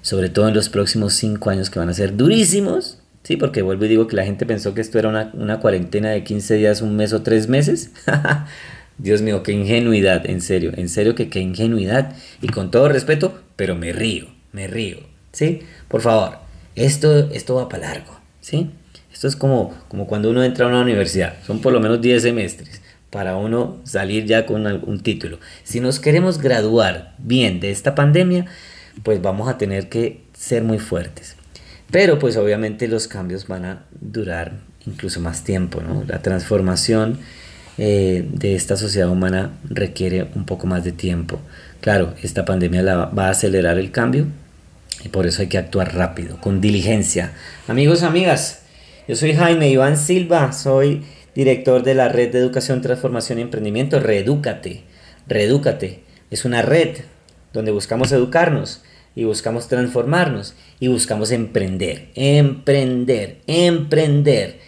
sobre 0.00 0.28
todo 0.28 0.48
en 0.48 0.54
los 0.54 0.68
próximos 0.68 1.14
cinco 1.14 1.50
años 1.50 1.70
que 1.70 1.78
van 1.78 1.88
a 1.88 1.94
ser 1.94 2.16
durísimos, 2.16 2.98
sí, 3.22 3.36
porque 3.36 3.62
vuelvo 3.62 3.84
y 3.84 3.90
digo 3.90 4.08
que 4.08 4.16
la 4.16 4.24
gente 4.24 4.44
pensó 4.44 4.74
que 4.74 4.80
esto 4.80 4.98
era 4.98 5.08
una, 5.08 5.30
una 5.34 5.60
cuarentena 5.60 6.10
de 6.10 6.24
15 6.24 6.56
días, 6.56 6.82
un 6.82 6.96
mes 6.96 7.12
o 7.12 7.22
tres 7.22 7.48
meses. 7.48 7.92
Dios 8.98 9.22
mío, 9.22 9.44
qué 9.44 9.52
ingenuidad, 9.52 10.28
en 10.28 10.40
serio, 10.40 10.72
en 10.74 10.88
serio 10.88 11.14
que 11.14 11.30
qué 11.30 11.38
ingenuidad. 11.38 12.16
Y 12.40 12.48
con 12.48 12.72
todo 12.72 12.88
respeto, 12.88 13.40
pero 13.54 13.76
me 13.76 13.92
río, 13.92 14.26
me 14.50 14.66
río, 14.66 15.11
¿sí? 15.32 15.62
Por 15.88 16.00
favor, 16.00 16.38
esto, 16.74 17.30
esto 17.30 17.54
va 17.54 17.68
para 17.68 17.88
largo, 17.88 18.18
¿sí? 18.40 18.70
Esto 19.12 19.28
es 19.28 19.36
como, 19.36 19.74
como 19.88 20.06
cuando 20.06 20.30
uno 20.30 20.42
entra 20.42 20.64
a 20.64 20.68
una 20.68 20.80
universidad, 20.80 21.34
son 21.46 21.60
por 21.60 21.72
lo 21.72 21.80
menos 21.80 22.00
10 22.00 22.22
semestres 22.22 22.80
para 23.10 23.36
uno 23.36 23.78
salir 23.84 24.24
ya 24.24 24.46
con 24.46 24.66
un 24.66 25.00
título. 25.00 25.38
Si 25.64 25.80
nos 25.80 26.00
queremos 26.00 26.38
graduar 26.38 27.14
bien 27.18 27.60
de 27.60 27.70
esta 27.70 27.94
pandemia, 27.94 28.46
pues 29.02 29.20
vamos 29.20 29.48
a 29.48 29.58
tener 29.58 29.90
que 29.90 30.22
ser 30.32 30.64
muy 30.64 30.78
fuertes. 30.78 31.36
Pero 31.90 32.18
pues 32.18 32.38
obviamente 32.38 32.88
los 32.88 33.08
cambios 33.08 33.46
van 33.46 33.66
a 33.66 33.84
durar 34.00 34.54
incluso 34.86 35.20
más 35.20 35.44
tiempo, 35.44 35.82
¿no? 35.82 36.04
La 36.08 36.22
transformación 36.22 37.18
eh, 37.76 38.26
de 38.32 38.54
esta 38.54 38.76
sociedad 38.76 39.10
humana 39.10 39.50
requiere 39.68 40.28
un 40.34 40.46
poco 40.46 40.66
más 40.66 40.82
de 40.82 40.92
tiempo. 40.92 41.38
Claro, 41.82 42.14
esta 42.22 42.46
pandemia 42.46 42.82
la 42.82 42.96
va 43.06 43.26
a 43.26 43.30
acelerar 43.30 43.78
el 43.78 43.90
cambio 43.90 44.26
y 45.04 45.08
por 45.08 45.26
eso 45.26 45.42
hay 45.42 45.48
que 45.48 45.58
actuar 45.58 45.94
rápido, 45.94 46.40
con 46.40 46.60
diligencia. 46.60 47.32
Amigos, 47.68 48.02
amigas, 48.02 48.62
yo 49.08 49.16
soy 49.16 49.34
Jaime 49.34 49.68
Iván 49.70 49.96
Silva, 49.96 50.52
soy 50.52 51.04
director 51.34 51.82
de 51.82 51.94
la 51.94 52.08
Red 52.08 52.32
de 52.32 52.38
Educación, 52.38 52.82
Transformación 52.82 53.38
y 53.38 53.42
Emprendimiento, 53.42 54.00
Reedúcate. 54.00 54.84
Reedúcate 55.26 56.02
es 56.32 56.46
una 56.46 56.62
red 56.62 56.96
donde 57.52 57.72
buscamos 57.72 58.10
educarnos 58.10 58.82
y 59.14 59.24
buscamos 59.24 59.68
transformarnos 59.68 60.54
y 60.80 60.88
buscamos 60.88 61.30
emprender, 61.30 62.08
emprender, 62.14 63.42
emprender. 63.46 64.58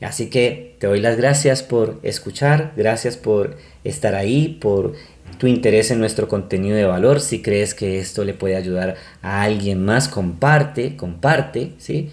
Así 0.00 0.30
que 0.30 0.76
te 0.78 0.86
doy 0.86 1.00
las 1.00 1.16
gracias 1.16 1.64
por 1.64 1.98
escuchar, 2.04 2.72
gracias 2.76 3.16
por 3.16 3.56
estar 3.82 4.14
ahí, 4.14 4.58
por 4.60 4.94
tu 5.38 5.46
interés 5.46 5.90
en 5.90 5.98
nuestro 6.00 6.28
contenido 6.28 6.76
de 6.76 6.84
valor. 6.84 7.20
Si 7.20 7.42
crees 7.42 7.74
que 7.74 7.98
esto 7.98 8.24
le 8.24 8.34
puede 8.34 8.56
ayudar 8.56 8.96
a 9.22 9.42
alguien 9.42 9.84
más, 9.84 10.08
comparte, 10.08 10.96
comparte, 10.96 11.72
¿sí? 11.78 12.10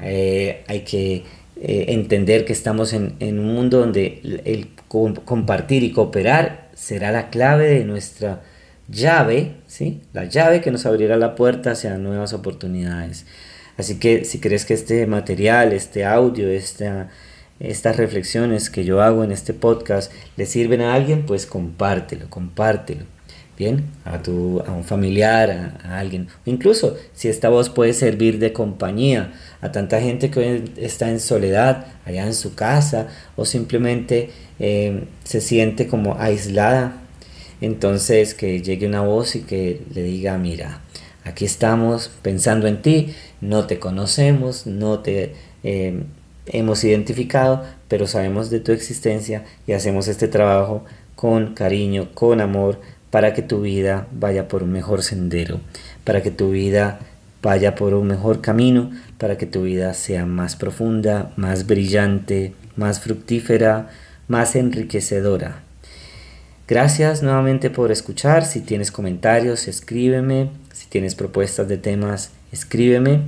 Eh, 0.00 0.64
hay 0.66 0.80
que 0.80 1.24
eh, 1.60 1.86
entender 1.88 2.44
que 2.44 2.52
estamos 2.52 2.92
en, 2.92 3.16
un 3.20 3.54
mundo 3.54 3.80
donde 3.80 4.20
el, 4.44 4.68
compartir 4.88 5.82
y 5.82 5.92
cooperar 5.92 6.70
será 6.74 7.12
la 7.12 7.30
clave 7.30 7.68
de 7.68 7.84
nuestra 7.84 8.42
llave, 8.88 9.56
¿sí? 9.66 10.00
La 10.12 10.24
llave 10.24 10.60
que 10.60 10.70
nos 10.70 10.86
abrirá 10.86 11.16
la 11.16 11.34
puerta 11.34 11.72
hacia 11.72 11.98
nuevas 11.98 12.32
oportunidades. 12.32 13.26
Así 13.76 13.98
que 13.98 14.24
si 14.24 14.40
crees 14.40 14.64
que 14.64 14.74
este 14.74 15.06
material, 15.06 15.72
este 15.72 16.04
audio, 16.04 16.48
esta, 16.48 17.08
estas 17.60 17.98
reflexiones 17.98 18.70
que 18.70 18.84
yo 18.84 19.02
hago 19.02 19.22
en 19.22 19.32
este 19.32 19.52
podcast 19.52 20.10
le 20.36 20.46
sirven 20.46 20.80
a 20.80 20.94
alguien, 20.94 21.26
pues 21.26 21.46
compártelo, 21.46 22.28
compártelo. 22.30 23.04
Bien, 23.58 23.84
a, 24.06 24.22
tu, 24.22 24.62
a 24.66 24.72
un 24.72 24.84
familiar, 24.84 25.76
a, 25.84 25.98
alguien. 25.98 26.28
Incluso 26.46 26.96
si 27.12 27.28
esta 27.28 27.50
voz 27.50 27.68
puede 27.68 27.92
servir 27.92 28.38
de 28.38 28.54
compañía 28.54 29.34
a 29.60 29.70
tanta 29.70 30.00
gente 30.00 30.30
que 30.30 30.40
hoy 30.40 30.72
está 30.78 31.10
en 31.10 31.20
soledad, 31.20 31.86
allá 32.06 32.24
en 32.24 32.32
su 32.32 32.54
casa, 32.54 33.08
o 33.36 33.44
simplemente 33.44 34.30
eh, 34.58 35.04
se 35.24 35.42
siente 35.42 35.86
como 35.86 36.18
aislada. 36.18 37.02
Entonces 37.60 38.32
que 38.34 38.62
llegue 38.62 38.86
una 38.86 39.02
voz 39.02 39.36
y 39.36 39.40
que 39.42 39.82
le 39.92 40.02
diga, 40.04 40.38
mira, 40.38 40.80
aquí 41.24 41.44
estamos 41.44 42.10
pensando 42.22 42.66
en 42.66 42.80
ti, 42.80 43.14
no 43.42 43.66
te 43.66 43.78
conocemos, 43.78 44.66
no 44.66 45.00
te 45.00 45.34
eh, 45.64 46.04
hemos 46.52 46.84
identificado, 46.84 47.64
pero 47.88 48.06
sabemos 48.06 48.50
de 48.50 48.60
tu 48.60 48.72
existencia 48.72 49.44
y 49.66 49.72
hacemos 49.72 50.08
este 50.08 50.28
trabajo 50.28 50.84
con 51.14 51.54
cariño, 51.54 52.08
con 52.14 52.40
amor, 52.40 52.80
para 53.10 53.34
que 53.34 53.42
tu 53.42 53.62
vida 53.62 54.06
vaya 54.12 54.48
por 54.48 54.62
un 54.62 54.72
mejor 54.72 55.02
sendero, 55.02 55.60
para 56.04 56.22
que 56.22 56.30
tu 56.30 56.50
vida 56.50 57.00
vaya 57.42 57.74
por 57.74 57.94
un 57.94 58.06
mejor 58.06 58.40
camino, 58.40 58.90
para 59.18 59.36
que 59.36 59.46
tu 59.46 59.62
vida 59.62 59.94
sea 59.94 60.26
más 60.26 60.56
profunda, 60.56 61.32
más 61.36 61.66
brillante, 61.66 62.54
más 62.76 63.00
fructífera, 63.00 63.90
más 64.28 64.54
enriquecedora. 64.56 65.62
Gracias 66.68 67.22
nuevamente 67.22 67.68
por 67.68 67.90
escuchar. 67.90 68.44
Si 68.44 68.60
tienes 68.60 68.92
comentarios, 68.92 69.66
escríbeme. 69.66 70.50
Si 70.72 70.86
tienes 70.86 71.16
propuestas 71.16 71.66
de 71.66 71.78
temas, 71.78 72.30
escríbeme. 72.52 73.22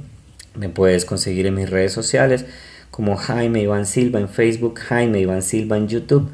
Me 0.54 0.68
puedes 0.68 1.04
conseguir 1.04 1.46
en 1.46 1.54
mis 1.54 1.68
redes 1.68 1.92
sociales 1.92 2.44
como 2.92 3.16
Jaime 3.16 3.62
Iván 3.62 3.86
Silva 3.86 4.20
en 4.20 4.28
Facebook, 4.28 4.78
Jaime 4.78 5.18
Iván 5.18 5.42
Silva 5.42 5.78
en 5.78 5.88
YouTube, 5.88 6.28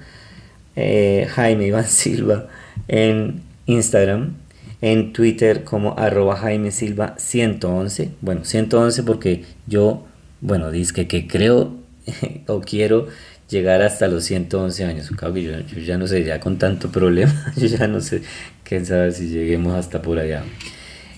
eh, 0.77 1.27
Jaime 1.31 1.69
Iván 1.69 1.87
Silva 1.89 2.49
en 2.89 3.43
Instagram, 3.67 4.35
en 4.83 5.13
Twitter 5.13 5.63
como 5.65 5.97
arroba 5.97 6.37
Jaime 6.37 6.73
Silva 6.73 7.15
111. 7.17 8.11
Bueno, 8.21 8.45
111 8.45 9.05
porque 9.05 9.45
yo, 9.69 10.05
bueno, 10.41 10.71
dice 10.73 11.07
que, 11.07 11.29
creo 11.29 11.77
o 12.49 12.61
quiero 12.61 13.07
llegar 13.49 13.81
hasta 13.83 14.09
los 14.09 14.25
111 14.25 14.85
años. 14.85 15.11
yo, 15.11 15.79
ya 15.81 15.97
no 15.97 16.09
sé, 16.09 16.25
ya 16.25 16.41
con 16.41 16.59
tanto 16.59 16.91
problema, 16.91 17.53
yo 17.57 17.69
ya 17.69 17.87
no 17.87 18.01
sé, 18.01 18.23
quién 18.65 18.85
sabe 18.85 19.13
si 19.13 19.29
lleguemos 19.29 19.75
hasta 19.75 20.03
por 20.03 20.19
allá. 20.19 20.43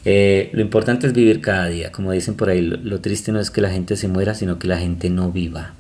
Eh, 0.05 0.51
lo 0.53 0.63
importante 0.63 1.07
es 1.07 1.13
vivir 1.13 1.41
cada 1.41 1.67
día, 1.69 1.93
como 1.93 2.13
dicen 2.13 2.35
por 2.35 2.49
ahí, 2.49 2.63
lo 2.63 3.01
triste 3.01 3.33
no 3.33 3.41
es 3.41 3.51
que 3.51 3.61
la 3.61 3.71
gente 3.71 3.97
se 3.97 4.09
muera, 4.09 4.35
sino 4.35 4.59
que 4.59 4.69
la 4.69 4.79
gente 4.79 5.11
no 5.11 5.31
viva. 5.31 5.75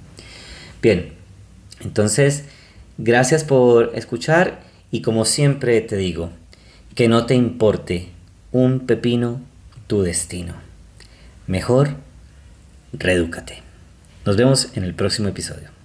Bien, 0.83 1.13
entonces, 1.81 2.45
gracias 2.99 3.45
por 3.45 3.93
escuchar 3.95 4.61
y 4.91 5.03
como 5.03 5.25
siempre 5.25 5.81
te 5.81 5.97
digo, 5.97 6.31
que 6.95 7.09
no 7.09 7.27
te 7.27 7.35
importe 7.35 8.09
un 8.53 8.81
pepino 8.81 9.41
tu 9.87 10.03
destino. 10.03 10.55
Mejor, 11.47 11.97
redúcate. 12.93 13.63
Nos 14.27 14.37
vemos 14.37 14.71
en 14.75 14.85
el 14.85 14.95
próximo 14.95 15.29
episodio. 15.29 15.80